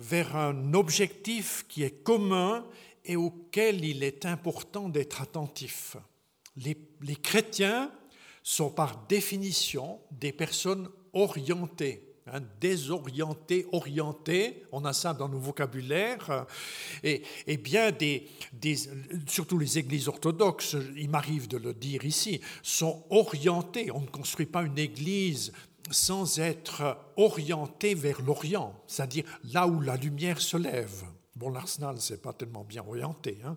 vers 0.00 0.34
un 0.34 0.74
objectif 0.74 1.64
qui 1.68 1.84
est 1.84 2.02
commun 2.02 2.66
et 3.04 3.14
auquel 3.14 3.84
il 3.84 4.02
est 4.02 4.26
important 4.26 4.88
d'être 4.88 5.22
attentif. 5.22 5.96
Les, 6.56 6.76
les 7.02 7.14
chrétiens 7.14 7.92
sont 8.48 8.70
par 8.70 9.06
définition 9.08 9.98
des 10.12 10.30
personnes 10.30 10.88
orientées 11.12 12.06
Hein, 12.32 12.40
désorienté, 12.60 13.68
orienté, 13.70 14.64
on 14.72 14.84
a 14.84 14.92
ça 14.92 15.14
dans 15.14 15.28
nos 15.28 15.38
vocabulaires, 15.38 16.44
et, 17.04 17.22
bien 17.56 17.92
des, 17.92 18.26
surtout 19.28 19.58
les 19.58 19.78
églises 19.78 20.08
orthodoxes, 20.08 20.76
il 20.96 21.08
m'arrive 21.08 21.46
de 21.46 21.56
le 21.56 21.72
dire 21.72 22.04
ici, 22.04 22.40
sont 22.64 23.04
orientées. 23.10 23.92
On 23.92 24.00
ne 24.00 24.08
construit 24.08 24.46
pas 24.46 24.62
une 24.62 24.76
église 24.76 25.52
sans 25.92 26.40
être 26.40 26.98
orienté 27.16 27.94
vers 27.94 28.20
l'Orient, 28.22 28.74
c'est-à-dire 28.88 29.24
là 29.52 29.68
où 29.68 29.80
la 29.80 29.96
lumière 29.96 30.40
se 30.40 30.56
lève. 30.56 31.04
Bon, 31.36 31.50
l'Arsenal, 31.50 32.00
c'est 32.00 32.20
pas 32.20 32.32
tellement 32.32 32.64
bien 32.64 32.82
orienté, 32.84 33.38
hein. 33.44 33.54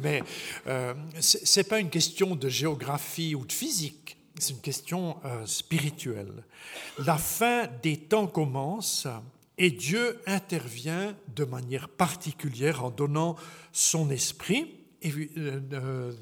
mais 0.00 0.22
euh, 0.66 0.94
ce 1.20 1.60
n'est 1.60 1.64
pas 1.64 1.80
une 1.80 1.90
question 1.90 2.36
de 2.36 2.48
géographie 2.48 3.34
ou 3.34 3.44
de 3.44 3.52
physique 3.52 4.17
c'est 4.40 4.54
une 4.54 4.60
question 4.60 5.16
euh, 5.24 5.46
spirituelle. 5.46 6.44
La 6.98 7.16
fin 7.16 7.66
des 7.82 7.96
temps 7.96 8.26
commence 8.26 9.06
et 9.56 9.70
Dieu 9.70 10.20
intervient 10.26 11.16
de 11.34 11.44
manière 11.44 11.88
particulière 11.88 12.84
en 12.84 12.90
donnant 12.90 13.36
son 13.72 14.10
esprit. 14.10 14.74
Euh, 15.04 15.60
euh, 15.72 16.12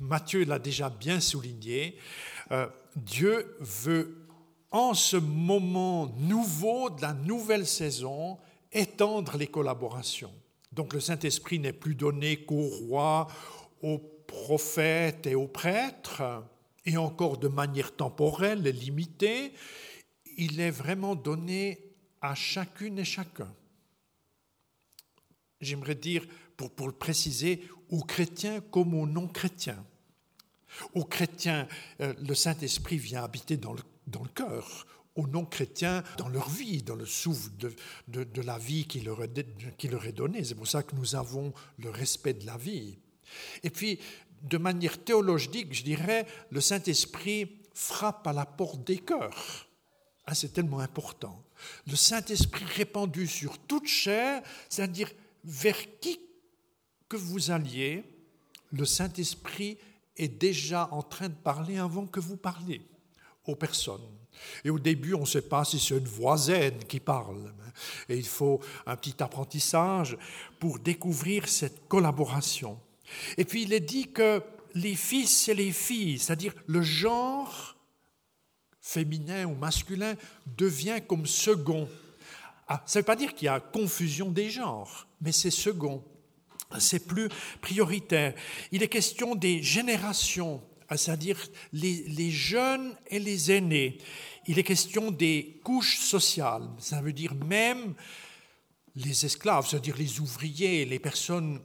Matthieu 0.00 0.44
l'a 0.44 0.58
déjà 0.58 0.90
bien 0.90 1.20
souligné. 1.20 1.96
Dieu 2.96 3.56
veut, 3.60 4.26
en 4.70 4.94
ce 4.94 5.16
moment 5.16 6.12
nouveau 6.18 6.90
de 6.90 7.02
la 7.02 7.12
nouvelle 7.12 7.66
saison, 7.66 8.38
étendre 8.72 9.36
les 9.36 9.46
collaborations. 9.46 10.32
Donc 10.72 10.94
le 10.94 11.00
Saint-Esprit 11.00 11.58
n'est 11.58 11.72
plus 11.72 11.94
donné 11.94 12.44
qu'aux 12.44 12.68
rois, 12.68 13.28
aux 13.82 13.98
prophètes 13.98 15.26
et 15.26 15.34
aux 15.34 15.46
prêtres, 15.46 16.22
et 16.88 16.96
encore 16.96 17.36
de 17.36 17.48
manière 17.48 17.94
temporelle 17.94 18.62
limitée, 18.62 19.52
il 20.38 20.58
est 20.58 20.70
vraiment 20.70 21.14
donné 21.14 21.92
à 22.22 22.34
chacune 22.34 22.98
et 22.98 23.04
chacun. 23.04 23.54
J'aimerais 25.60 25.96
dire, 25.96 26.26
pour, 26.56 26.70
pour 26.70 26.86
le 26.86 26.94
préciser, 26.94 27.62
aux 27.90 28.02
chrétiens 28.02 28.60
comme 28.60 28.94
aux 28.94 29.06
non-chrétiens. 29.06 29.84
Aux 30.94 31.04
chrétiens, 31.04 31.68
euh, 32.00 32.14
le 32.26 32.34
Saint-Esprit 32.34 32.96
vient 32.96 33.22
habiter 33.22 33.58
dans 33.58 33.74
le, 33.74 33.82
dans 34.06 34.22
le 34.22 34.30
cœur. 34.30 34.86
Aux 35.14 35.26
non-chrétiens, 35.26 36.02
dans 36.16 36.28
leur 36.28 36.48
vie, 36.48 36.82
dans 36.82 36.94
le 36.94 37.06
souffle 37.06 37.50
de, 37.58 37.74
de, 38.06 38.24
de 38.24 38.40
la 38.40 38.56
vie 38.56 38.86
qui 38.86 39.00
leur, 39.00 39.22
est, 39.22 39.76
qui 39.76 39.88
leur 39.88 40.06
est 40.06 40.12
donnée. 40.12 40.42
C'est 40.42 40.54
pour 40.54 40.68
ça 40.68 40.82
que 40.82 40.96
nous 40.96 41.16
avons 41.16 41.52
le 41.78 41.90
respect 41.90 42.34
de 42.34 42.46
la 42.46 42.56
vie. 42.56 42.98
Et 43.62 43.70
puis, 43.70 43.98
de 44.42 44.58
manière 44.58 45.02
théologique, 45.02 45.72
je 45.74 45.82
dirais, 45.82 46.26
le 46.50 46.60
Saint-Esprit 46.60 47.60
frappe 47.74 48.26
à 48.26 48.32
la 48.32 48.46
porte 48.46 48.84
des 48.84 48.98
cœurs. 48.98 49.66
Ah, 50.26 50.34
c'est 50.34 50.52
tellement 50.52 50.80
important. 50.80 51.42
Le 51.86 51.96
Saint-Esprit 51.96 52.64
répandu 52.64 53.26
sur 53.26 53.58
toute 53.58 53.86
chair, 53.86 54.42
c'est-à-dire 54.68 55.10
vers 55.44 55.98
qui 56.00 56.20
que 57.08 57.16
vous 57.16 57.50
alliez, 57.50 58.04
le 58.72 58.84
Saint-Esprit 58.84 59.78
est 60.16 60.28
déjà 60.28 60.88
en 60.92 61.02
train 61.02 61.28
de 61.28 61.34
parler 61.34 61.78
avant 61.78 62.06
que 62.06 62.20
vous 62.20 62.36
parliez 62.36 62.82
aux 63.46 63.56
personnes. 63.56 64.06
Et 64.64 64.70
au 64.70 64.78
début, 64.78 65.14
on 65.14 65.20
ne 65.20 65.26
sait 65.26 65.42
pas 65.42 65.64
si 65.64 65.80
c'est 65.80 65.96
une 65.96 66.04
voisine 66.04 66.84
qui 66.86 67.00
parle. 67.00 67.52
Et 68.08 68.16
il 68.16 68.26
faut 68.26 68.60
un 68.86 68.96
petit 68.96 69.22
apprentissage 69.22 70.16
pour 70.58 70.78
découvrir 70.78 71.48
cette 71.48 71.88
collaboration. 71.88 72.78
Et 73.36 73.44
puis 73.44 73.62
il 73.62 73.72
est 73.72 73.80
dit 73.80 74.10
que 74.10 74.42
les 74.74 74.94
fils 74.94 75.48
et 75.48 75.54
les 75.54 75.72
filles, 75.72 76.18
c'est-à-dire 76.18 76.54
le 76.66 76.82
genre 76.82 77.76
féminin 78.80 79.46
ou 79.46 79.54
masculin, 79.54 80.14
devient 80.56 81.00
comme 81.06 81.26
second. 81.26 81.88
Ah, 82.68 82.82
ça 82.86 82.98
ne 82.98 83.02
veut 83.02 83.06
pas 83.06 83.16
dire 83.16 83.34
qu'il 83.34 83.46
y 83.46 83.48
a 83.48 83.60
confusion 83.60 84.30
des 84.30 84.50
genres, 84.50 85.06
mais 85.20 85.32
c'est 85.32 85.50
second. 85.50 86.02
C'est 86.78 87.06
plus 87.06 87.28
prioritaire. 87.62 88.34
Il 88.72 88.82
est 88.82 88.88
question 88.88 89.34
des 89.34 89.62
générations, 89.62 90.62
c'est-à-dire 90.90 91.38
les, 91.72 92.04
les 92.08 92.30
jeunes 92.30 92.94
et 93.06 93.18
les 93.18 93.52
aînés. 93.52 93.98
Il 94.46 94.58
est 94.58 94.64
question 94.64 95.10
des 95.10 95.60
couches 95.64 95.98
sociales. 95.98 96.68
Ça 96.78 97.00
veut 97.00 97.14
dire 97.14 97.34
même 97.34 97.94
les 98.96 99.24
esclaves, 99.24 99.66
c'est-à-dire 99.66 99.96
les 99.96 100.20
ouvriers, 100.20 100.84
les 100.84 100.98
personnes 100.98 101.60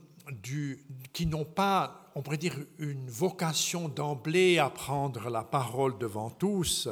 qui 1.14 1.26
n'ont 1.26 1.46
pas, 1.46 2.12
on 2.16 2.22
pourrait 2.22 2.38
dire, 2.38 2.58
une 2.80 3.10
vocation 3.10 3.90
d'emblée 3.90 4.60
à 4.60 4.70
prendre 4.70 5.30
la 5.30 5.44
parole 5.44 5.98
devant 5.98 6.30
tous, 6.30 6.90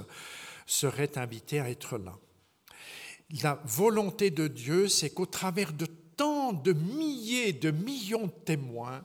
seraient 0.66 1.18
invités 1.18 1.60
à 1.60 1.70
être 1.70 1.98
là. 1.98 2.18
La 3.42 3.62
volonté 3.66 4.30
de 4.30 4.48
Dieu, 4.48 4.88
c'est 4.88 5.12
qu'au 5.12 5.26
travers 5.26 5.74
de 5.74 5.86
tant 6.18 6.54
de 6.54 6.74
milliers, 6.74 7.54
de 7.54 7.72
millions 7.72 8.28
de 8.28 8.44
témoins, 8.46 9.04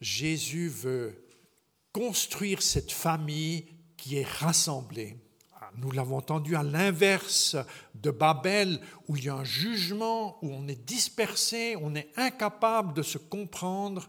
Jésus 0.00 0.68
veut 0.68 1.26
construire 1.92 2.62
cette 2.62 2.92
famille 2.92 3.66
qui 3.96 4.16
est 4.16 4.26
rassemblée. 4.26 5.16
Nous 5.76 5.90
l'avons 5.92 6.16
entendu 6.16 6.56
à 6.56 6.62
l'inverse 6.62 7.56
de 7.94 8.10
Babel, 8.10 8.80
où 9.08 9.16
il 9.16 9.24
y 9.24 9.28
a 9.28 9.34
un 9.34 9.44
jugement, 9.44 10.38
où 10.42 10.52
on 10.52 10.68
est 10.68 10.84
dispersé, 10.84 11.76
on 11.80 11.94
est 11.94 12.10
incapable 12.16 12.94
de 12.94 13.02
se 13.02 13.18
comprendre. 13.18 14.08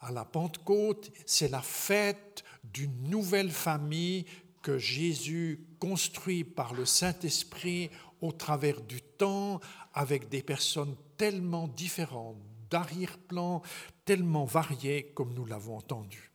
À 0.00 0.10
la 0.10 0.24
Pentecôte, 0.24 1.10
c'est 1.26 1.50
la 1.50 1.62
fête 1.62 2.44
d'une 2.64 3.08
nouvelle 3.08 3.50
famille 3.50 4.24
que 4.62 4.78
Jésus 4.78 5.66
construit 5.80 6.44
par 6.44 6.74
le 6.74 6.84
Saint-Esprit 6.84 7.90
au 8.20 8.32
travers 8.32 8.80
du 8.80 9.02
temps, 9.02 9.60
avec 9.94 10.28
des 10.28 10.42
personnes 10.42 10.96
tellement 11.16 11.68
différentes, 11.68 12.38
d'arrière-plan, 12.70 13.62
tellement 14.04 14.44
variées 14.44 15.12
comme 15.14 15.34
nous 15.34 15.44
l'avons 15.44 15.76
entendu. 15.76 16.31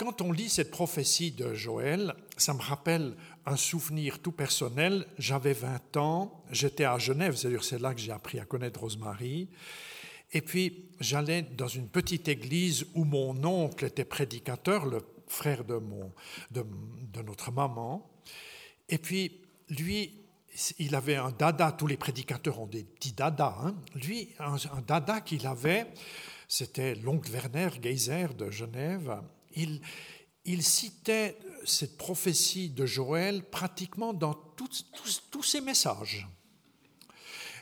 Quand 0.00 0.22
on 0.22 0.32
lit 0.32 0.48
cette 0.48 0.70
prophétie 0.70 1.30
de 1.30 1.52
Joël, 1.52 2.14
ça 2.38 2.54
me 2.54 2.62
rappelle 2.62 3.14
un 3.44 3.56
souvenir 3.56 4.18
tout 4.20 4.32
personnel. 4.32 5.06
J'avais 5.18 5.52
20 5.52 5.98
ans, 5.98 6.42
j'étais 6.50 6.86
à 6.86 6.96
Genève, 6.96 7.36
c'est 7.36 7.78
là 7.78 7.92
que 7.92 8.00
j'ai 8.00 8.10
appris 8.10 8.40
à 8.40 8.46
connaître 8.46 8.80
Rosemary. 8.80 9.50
Et 10.32 10.40
puis 10.40 10.88
j'allais 11.00 11.42
dans 11.42 11.68
une 11.68 11.86
petite 11.86 12.28
église 12.28 12.86
où 12.94 13.04
mon 13.04 13.44
oncle 13.44 13.84
était 13.84 14.06
prédicateur, 14.06 14.86
le 14.86 15.02
frère 15.28 15.64
de, 15.64 15.74
mon, 15.74 16.10
de, 16.50 16.64
notre 17.22 17.52
maman. 17.52 18.10
Et 18.88 18.96
puis 18.96 19.42
lui, 19.68 20.14
il 20.78 20.94
avait 20.94 21.16
un 21.16 21.30
dada, 21.30 21.72
tous 21.72 21.86
les 21.86 21.98
prédicateurs 21.98 22.58
ont 22.58 22.66
des 22.66 22.84
petits 22.84 23.12
dadas. 23.12 23.54
Hein. 23.62 23.74
Lui, 23.94 24.30
un, 24.38 24.54
un 24.54 24.80
dada 24.80 25.20
qu'il 25.20 25.46
avait, 25.46 25.88
c'était 26.48 26.94
l'oncle 26.94 27.30
Werner 27.30 27.68
Geyser 27.82 28.28
de 28.28 28.50
Genève 28.50 29.20
il, 29.54 30.62
citait 30.62 31.36
cette 31.64 31.96
prophétie 31.96 32.70
de 32.70 32.86
Joël 32.86 33.42
pratiquement 33.42 34.12
dans 34.12 34.34
tous 34.34 35.42
ses 35.42 35.60
messages. 35.60 36.26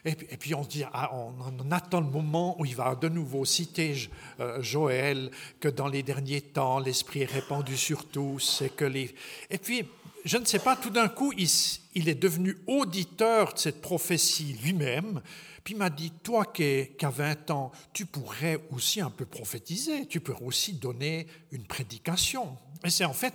Et 0.05 0.37
puis, 0.37 0.55
on 0.55 0.63
dit, 0.63 0.85
ah, 0.93 1.11
on, 1.13 1.71
attend 1.71 2.01
le 2.01 2.07
moment 2.07 2.59
où 2.61 2.65
il 2.65 2.75
va 2.75 2.95
de 2.95 3.09
nouveau 3.09 3.45
citer 3.45 4.09
euh, 4.41 4.63
Joël, 4.63 5.31
que 5.61 5.69
dans 5.69 5.89
les 5.89 6.03
derniers 6.03 6.41
temps, 6.41 6.79
l'Esprit 6.79 7.23
est 7.23 7.31
répandu 7.31 7.77
sur 7.77 8.07
tous, 8.07 8.63
et 8.63 8.71
que 8.71 8.85
les... 8.85 9.15
Et 9.51 9.59
puis, 9.59 9.85
je 10.29 10.37
ne 10.37 10.45
sais 10.45 10.59
pas, 10.59 10.77
tout 10.77 10.91
d'un 10.91 11.09
coup, 11.09 11.33
il, 11.33 12.09
est 12.09 12.15
devenu 12.15 12.59
auditeur 12.67 13.55
de 13.55 13.59
cette 13.59 13.81
prophétie 13.81 14.57
lui-même, 14.63 15.23
puis 15.65 15.75
m'a 15.75 15.89
dit, 15.89 16.13
toi 16.23 16.45
qui 16.45 16.91
as 17.01 17.11
20 17.11 17.51
ans, 17.51 17.73
tu 17.95 18.05
pourrais 18.05 18.61
aussi 18.71 19.01
un 19.01 19.09
peu 19.09 19.25
prophétiser, 19.25 20.07
tu 20.07 20.21
pourrais 20.21 20.45
aussi 20.45 20.75
donner 20.75 21.27
une 21.51 21.65
prédication. 21.65 22.59
Et 22.85 22.91
c'est 22.91 23.07
en 23.07 23.15
fait 23.15 23.35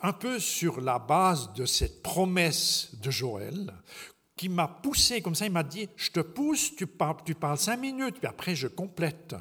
un 0.00 0.14
peu 0.14 0.38
sur 0.38 0.80
la 0.80 0.98
base 0.98 1.52
de 1.52 1.66
cette 1.66 2.02
promesse 2.02 2.92
de 3.02 3.10
Joël 3.10 3.74
qui 4.36 4.50
m'a 4.50 4.68
poussé 4.68 5.22
comme 5.22 5.34
ça, 5.34 5.46
il 5.46 5.52
m'a 5.52 5.62
dit, 5.62 5.88
je 5.96 6.10
te 6.10 6.20
pousse, 6.20 6.76
tu 6.76 6.86
parles, 6.86 7.58
cinq 7.58 7.78
minutes, 7.78 8.18
puis 8.18 8.28
après 8.28 8.54
je 8.54 8.68
complète. 8.68 9.34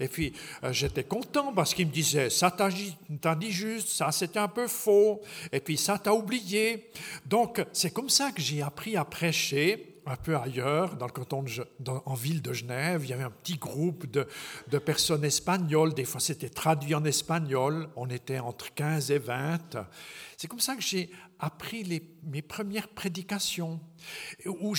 Et 0.00 0.08
puis 0.08 0.32
euh, 0.64 0.72
j'étais 0.72 1.04
content 1.04 1.52
parce 1.52 1.72
qu'il 1.72 1.86
me 1.86 1.92
disait, 1.92 2.28
ça 2.28 2.50
t'a 2.50 2.68
dit 2.68 3.52
juste, 3.52 3.88
ça 3.88 4.10
c'était 4.10 4.40
un 4.40 4.48
peu 4.48 4.66
faux, 4.66 5.22
et 5.52 5.60
puis 5.60 5.76
ça 5.76 5.98
t'a 5.98 6.12
oublié. 6.12 6.90
Donc 7.24 7.64
c'est 7.72 7.92
comme 7.92 8.10
ça 8.10 8.32
que 8.32 8.42
j'ai 8.42 8.62
appris 8.62 8.96
à 8.96 9.04
prêcher 9.04 9.96
un 10.06 10.16
peu 10.16 10.36
ailleurs, 10.36 10.96
dans 10.96 11.06
le 11.06 11.12
canton 11.12 11.44
en 12.04 12.14
ville 12.14 12.40
de 12.40 12.52
Genève, 12.52 13.00
il 13.04 13.10
y 13.10 13.12
avait 13.12 13.24
un 13.24 13.30
petit 13.30 13.56
groupe 13.56 14.08
de, 14.08 14.26
de 14.68 14.78
personnes 14.78 15.24
espagnoles, 15.24 15.94
des 15.94 16.04
fois 16.04 16.20
c'était 16.20 16.48
traduit 16.48 16.94
en 16.94 17.04
espagnol, 17.04 17.88
on 17.96 18.08
était 18.08 18.38
entre 18.38 18.72
15 18.72 19.10
et 19.10 19.18
20. 19.18 19.76
C'est 20.36 20.46
comme 20.46 20.60
ça 20.60 20.76
que 20.76 20.82
j'ai 20.82 21.10
appris 21.40 22.02
mes 22.22 22.42
premières 22.42 22.88
prédications, 22.88 23.80
où 24.46 24.74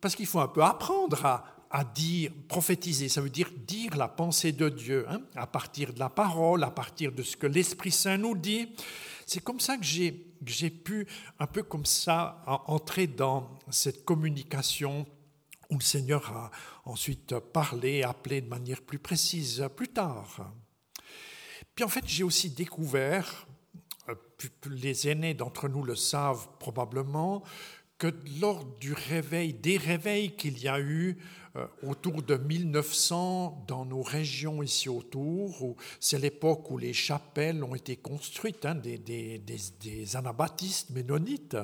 parce 0.00 0.14
qu'il 0.14 0.26
faut 0.26 0.40
un 0.40 0.48
peu 0.48 0.62
apprendre 0.62 1.24
à, 1.24 1.44
à, 1.70 1.84
dire, 1.84 2.30
prophétiser, 2.48 3.08
ça 3.08 3.20
veut 3.20 3.30
dire 3.30 3.50
dire 3.66 3.96
la 3.96 4.08
pensée 4.08 4.52
de 4.52 4.68
Dieu, 4.68 5.06
hein, 5.08 5.20
à 5.34 5.46
partir 5.46 5.92
de 5.92 5.98
la 5.98 6.10
parole, 6.10 6.62
à 6.62 6.70
partir 6.70 7.12
de 7.12 7.22
ce 7.22 7.36
que 7.36 7.46
l'Esprit 7.46 7.90
Saint 7.90 8.18
nous 8.18 8.36
dit. 8.36 8.68
C'est 9.26 9.42
comme 9.42 9.60
ça 9.60 9.76
que 9.76 9.84
j'ai 9.84 10.70
pu, 10.70 11.06
un 11.38 11.46
peu 11.46 11.62
comme 11.62 11.86
ça, 11.86 12.42
entrer 12.66 13.06
dans 13.06 13.58
cette 13.70 14.04
communication 14.04 15.06
où 15.70 15.76
le 15.76 15.84
Seigneur 15.84 16.30
a 16.36 16.50
ensuite 16.84 17.38
parlé, 17.38 18.02
appelé 18.02 18.40
de 18.40 18.48
manière 18.48 18.82
plus 18.82 18.98
précise 18.98 19.66
plus 19.74 19.88
tard. 19.88 20.52
Puis 21.74 21.84
en 21.84 21.88
fait, 21.88 22.04
j'ai 22.06 22.22
aussi 22.22 22.50
découvert, 22.50 23.46
euh, 24.08 24.14
les 24.66 25.08
aînés 25.08 25.34
d'entre 25.34 25.68
nous 25.68 25.82
le 25.82 25.96
savent 25.96 26.48
probablement, 26.58 27.42
que 27.98 28.12
lors 28.40 28.64
du 28.80 28.92
réveil, 28.92 29.52
des 29.52 29.76
réveils 29.76 30.34
qu'il 30.36 30.58
y 30.58 30.68
a 30.68 30.80
eu 30.80 31.16
euh, 31.56 31.66
autour 31.84 32.22
de 32.22 32.36
1900 32.36 33.64
dans 33.68 33.84
nos 33.84 34.02
régions 34.02 34.62
ici 34.62 34.88
autour. 34.88 35.76
C'est 36.00 36.18
l'époque 36.18 36.70
où 36.70 36.78
les 36.78 36.92
chapelles 36.92 37.62
ont 37.62 37.76
été 37.76 37.96
construites, 37.96 38.64
hein, 38.66 38.74
des, 38.74 38.98
des, 38.98 39.38
des, 39.38 40.16
anabaptistes 40.16 40.90
ménonites. 40.90 41.56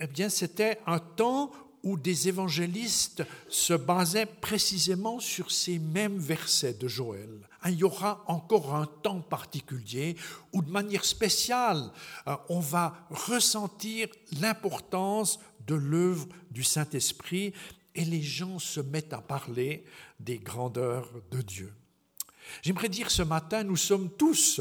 Eh 0.00 0.06
bien, 0.06 0.30
c'était 0.30 0.78
un 0.86 0.98
temps 0.98 1.52
où 1.82 1.98
des 1.98 2.28
évangélistes 2.28 3.22
se 3.48 3.74
basaient 3.74 4.26
précisément 4.26 5.20
sur 5.20 5.50
ces 5.50 5.78
mêmes 5.78 6.18
versets 6.18 6.74
de 6.74 6.88
Joël. 6.88 7.48
Hein, 7.66 7.70
il 7.70 7.78
y 7.78 7.84
aura 7.84 8.22
encore 8.28 8.76
un 8.76 8.86
temps 8.86 9.20
particulier 9.20 10.16
où, 10.52 10.62
de 10.62 10.70
manière 10.70 11.04
spéciale, 11.04 11.90
euh, 12.28 12.36
on 12.48 12.60
va 12.60 13.08
ressentir 13.10 14.06
l'importance 14.40 15.40
de 15.66 15.74
l'œuvre 15.74 16.28
du 16.52 16.62
Saint-Esprit 16.62 17.52
et 17.96 18.04
les 18.04 18.22
gens 18.22 18.60
se 18.60 18.78
mettent 18.78 19.12
à 19.12 19.20
parler 19.20 19.84
des 20.20 20.38
grandeurs 20.38 21.10
de 21.32 21.42
Dieu. 21.42 21.72
J'aimerais 22.62 22.88
dire 22.88 23.10
ce 23.10 23.22
matin, 23.22 23.64
nous 23.64 23.76
sommes 23.76 24.10
tous 24.10 24.60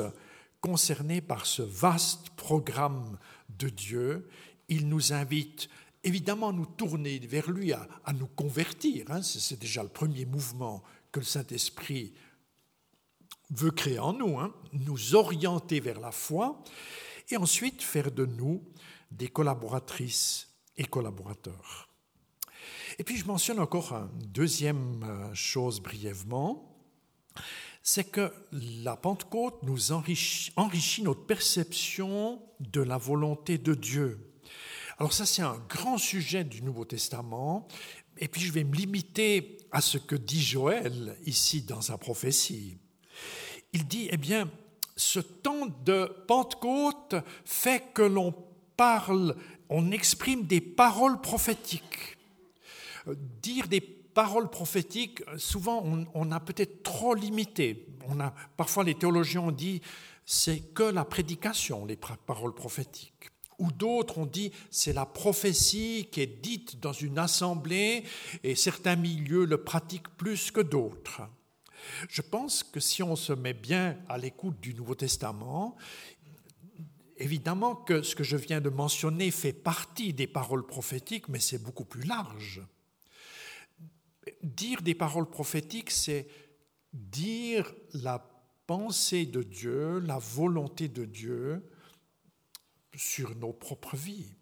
concernés 0.59 1.21
par 1.21 1.45
ce 1.45 1.61
vaste 1.61 2.31
programme 2.31 3.19
de 3.49 3.69
Dieu. 3.69 4.27
Il 4.67 4.89
nous 4.89 5.13
invite 5.13 5.69
évidemment 6.03 6.49
à 6.49 6.53
nous 6.53 6.65
tourner 6.65 7.19
vers 7.19 7.51
lui, 7.51 7.71
à, 7.71 7.87
nous 8.17 8.27
convertir. 8.27 9.05
Hein. 9.11 9.21
C'est 9.21 9.59
déjà 9.59 9.83
le 9.83 9.89
premier 9.89 10.25
mouvement 10.25 10.81
que 11.11 11.19
le 11.19 11.25
Saint-Esprit 11.25 12.13
veut 13.51 13.71
créer 13.71 13.99
en 13.99 14.13
nous, 14.13 14.39
hein. 14.39 14.53
nous 14.73 15.15
orienter 15.15 15.79
vers 15.79 15.99
la 15.99 16.11
foi, 16.11 16.63
et 17.29 17.37
ensuite 17.37 17.81
faire 17.81 18.11
de 18.11 18.25
nous 18.25 18.63
des 19.11 19.27
collaboratrices 19.27 20.49
et 20.77 20.85
collaborateurs. 20.85 21.89
Et 22.99 23.03
puis 23.03 23.17
je 23.17 23.25
mentionne 23.25 23.59
encore 23.59 23.93
une 23.93 24.27
deuxième 24.27 25.03
euh, 25.03 25.33
chose 25.33 25.81
brièvement, 25.81 26.71
c'est 27.83 28.05
que 28.05 28.33
la 28.51 28.95
Pentecôte 28.95 29.61
nous 29.63 29.91
enrichit, 29.91 30.51
enrichit, 30.55 31.03
notre 31.03 31.25
perception 31.25 32.41
de 32.59 32.81
la 32.81 32.97
volonté 32.97 33.57
de 33.57 33.75
Dieu. 33.75 34.33
Alors 34.97 35.13
ça, 35.13 35.25
c'est 35.25 35.41
un 35.41 35.61
grand 35.69 35.97
sujet 35.97 36.43
du 36.43 36.61
Nouveau 36.61 36.85
Testament, 36.85 37.67
et 38.17 38.27
puis 38.27 38.41
je 38.41 38.51
vais 38.51 38.63
me 38.63 38.73
limiter 38.73 39.57
à 39.71 39.81
ce 39.81 39.97
que 39.97 40.15
dit 40.15 40.41
Joël 40.41 41.17
ici 41.25 41.63
dans 41.63 41.81
sa 41.81 41.97
prophétie. 41.97 42.77
Il 43.75 43.87
dit, 43.87 44.07
eh 44.09 44.15
bien, 44.15 44.49
ce 44.95 45.19
temps 45.19 45.67
de 45.83 46.09
Pentecôte 46.27 47.15
fait 47.43 47.83
que 47.93 48.03
l'on 48.03 48.33
parle, 48.77 49.35
on 49.67 49.91
exprime 49.91 50.45
des 50.45 50.61
paroles 50.61 51.19
prophétiques. 51.19 52.15
Dire 53.41 53.67
des 53.67 53.81
paroles 53.81 54.49
prophétiques, 54.49 55.23
souvent 55.35 55.83
on, 56.13 56.31
a 56.31 56.39
peut-être 56.39 56.83
trop 56.83 57.15
limité. 57.15 57.85
On 58.07 58.21
a, 58.21 58.33
parfois 58.55 58.85
les 58.85 58.95
théologiens 58.95 59.41
ont 59.41 59.51
dit 59.51 59.81
c'est 60.25 60.73
que 60.73 60.83
la 60.83 61.03
prédication, 61.03 61.85
les 61.85 61.97
paroles 61.97 62.55
prophétiques. 62.55 63.29
Ou 63.59 63.73
d'autres 63.73 64.19
ont 64.19 64.25
dit 64.25 64.53
c'est 64.71 64.93
la 64.93 65.05
prophétie 65.05 66.07
qui 66.09 66.21
est 66.21 66.41
dite 66.41 66.79
dans 66.79 66.93
une 66.93 67.19
assemblée 67.19 68.05
et 68.41 68.55
certains 68.55 68.95
milieux 68.95 69.43
le 69.43 69.57
pratiquent 69.57 70.15
plus 70.15 70.49
que 70.49 70.61
d'autres. 70.61 71.23
Je 72.09 72.21
pense 72.21 72.63
que 72.63 72.79
si 72.79 73.03
on 73.03 73.15
se 73.15 73.33
met 73.33 73.53
bien 73.53 73.97
à 74.09 74.17
l'écoute 74.17 74.59
du 74.59 74.73
Nouveau 74.73 74.95
Testament, 74.95 75.75
évidemment 77.17 77.75
que 77.75 78.01
ce 78.01 78.15
que 78.15 78.23
je 78.23 78.37
viens 78.37 78.61
de 78.61 78.69
mentionner 78.69 79.31
fait 79.31 79.53
partie 79.53 80.13
des 80.13 80.27
paroles 80.27 80.65
prophétiques, 80.65 81.29
mais 81.29 81.39
c'est 81.39 81.61
beaucoup 81.61 81.85
plus 81.85 82.03
large. 82.03 82.61
Dire 84.43 84.81
des 84.81 84.95
paroles 84.95 85.29
prophétiques, 85.29 85.91
c'est 85.91 86.27
dire 86.93 87.73
la 87.93 88.19
pensée 88.67 89.25
de 89.25 89.43
Dieu, 89.43 89.99
la 89.99 90.17
volonté 90.17 90.87
de 90.87 91.05
Dieu 91.05 91.69
sur 92.95 93.35
nos 93.35 93.53
propres 93.53 93.95
vies, 93.95 94.33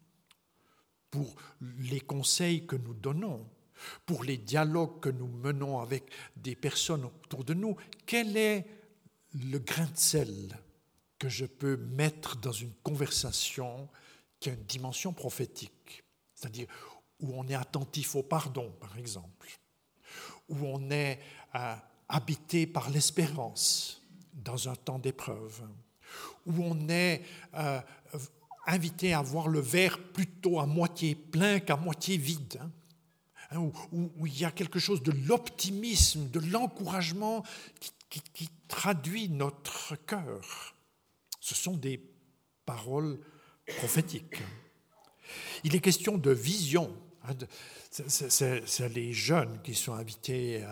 pour 1.09 1.35
les 1.61 1.99
conseils 1.99 2.65
que 2.65 2.75
nous 2.75 2.93
donnons, 2.93 3.47
pour 4.05 4.23
les 4.23 4.37
dialogues 4.37 4.99
que 4.99 5.09
nous 5.09 5.27
menons 5.27 5.79
avec 5.79 6.03
des 6.35 6.55
personnes 6.55 7.05
autour 7.05 7.43
de 7.43 7.53
nous. 7.53 7.75
Quel 8.05 8.37
est 8.37 8.65
le 9.33 9.59
grain 9.59 9.85
de 9.85 9.97
sel 9.97 10.57
que 11.17 11.29
je 11.29 11.45
peux 11.45 11.77
mettre 11.77 12.37
dans 12.37 12.51
une 12.51 12.73
conversation 12.83 13.87
qui 14.39 14.49
a 14.49 14.53
une 14.53 14.63
dimension 14.63 15.13
prophétique, 15.13 16.03
c'est-à-dire 16.35 16.67
où 17.21 17.31
on 17.33 17.47
est 17.47 17.55
attentif 17.55 18.15
au 18.15 18.23
pardon, 18.23 18.73
par 18.79 18.97
exemple, 18.97 19.47
où 20.49 20.57
on 20.65 20.89
est 20.89 21.19
euh, 21.55 21.75
habité 22.09 22.67
par 22.67 22.89
l'espérance 22.89 24.01
dans 24.33 24.67
un 24.67 24.75
temps 24.75 24.99
d'épreuve, 24.99 25.61
où 26.45 26.61
on 26.61 26.89
est 26.89 27.23
euh, 27.55 27.79
invité 28.67 29.13
à 29.13 29.21
voir 29.21 29.47
le 29.47 29.59
verre 29.59 29.99
plutôt 30.11 30.59
à 30.59 30.65
moitié 30.65 31.15
plein 31.15 31.59
qu'à 31.59 31.77
moitié 31.77 32.17
vide, 32.17 32.59
hein, 32.61 32.69
hein 33.53 33.71
où, 33.91 34.27
il 34.27 34.39
y 34.39 34.45
a 34.45 34.51
quelque 34.51 34.79
chose 34.79 35.03
de 35.03 35.11
l'optimisme, 35.27 36.29
de 36.29 36.39
l'encouragement 36.39 37.43
qui, 38.09 38.49
traduit 38.67 39.29
notre 39.29 39.95
cœur. 40.05 40.75
Ce 41.39 41.53
sont 41.53 41.75
des 41.75 42.01
paroles 42.65 43.19
prophétiques. 43.77 44.41
Il 45.63 45.75
est 45.75 45.79
question 45.79 46.17
de 46.17 46.31
vision. 46.31 46.95
Hein, 47.23 47.33
c'est 47.91 48.89
les 48.89 49.13
jeunes 49.13 49.61
qui 49.63 49.75
sont 49.75 49.93
invités. 49.93 50.65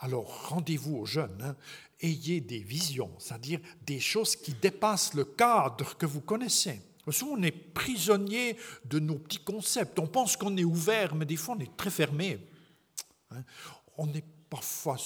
Alors 0.00 0.48
rendez-vous 0.48 0.96
aux 0.96 1.06
jeunes. 1.06 1.54
Ayez 2.00 2.40
des 2.40 2.58
visions, 2.58 3.12
c'est-à-dire 3.18 3.60
des 3.82 4.00
choses 4.00 4.36
qui 4.36 4.52
dépassent 4.52 5.14
le 5.14 5.24
cadre 5.24 5.96
que 5.96 6.06
vous 6.06 6.20
connaissez. 6.20 6.80
Souvent, 7.10 7.32
on 7.32 7.42
est 7.42 7.52
prisonnier 7.52 8.56
de 8.84 8.98
nos 8.98 9.16
petits 9.16 9.42
concepts. 9.44 9.98
On 9.98 10.06
pense 10.06 10.36
qu'on 10.36 10.56
est 10.56 10.64
ouvert, 10.64 11.14
mais 11.14 11.24
des 11.24 11.36
fois, 11.36 11.56
on 11.56 11.60
est 11.60 11.76
très 11.76 11.90
fermé. 11.90 12.38
Hein? 13.30 13.44
On 13.96 14.12
est 14.12 14.24
parfois, 14.50 14.96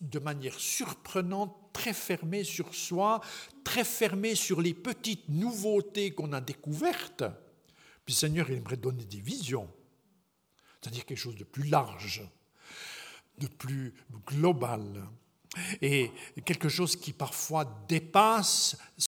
de 0.00 0.18
manière 0.18 0.58
surprenante, 0.58 1.54
très 1.72 1.92
fermé 1.92 2.42
sur 2.42 2.74
soi, 2.74 3.20
très 3.64 3.84
fermé 3.84 4.34
sur 4.34 4.60
les 4.60 4.72
petites 4.72 5.28
nouveautés 5.28 6.12
qu'on 6.12 6.32
a 6.32 6.40
découvertes. 6.40 7.24
Puis 8.04 8.14
Seigneur 8.14 8.48
il 8.50 8.56
aimerait 8.56 8.76
donner 8.76 9.04
des 9.04 9.20
visions, 9.20 9.68
c'est-à-dire 10.80 11.04
quelque 11.04 11.18
chose 11.18 11.36
de 11.36 11.44
plus 11.44 11.64
large, 11.64 12.22
de 13.38 13.46
plus 13.46 13.94
global 14.26 15.06
et 15.82 16.10
quelque 16.44 16.68
chose 16.68 16.96
qui 16.96 17.12
parfois 17.12 17.64
dépasse 17.88 18.76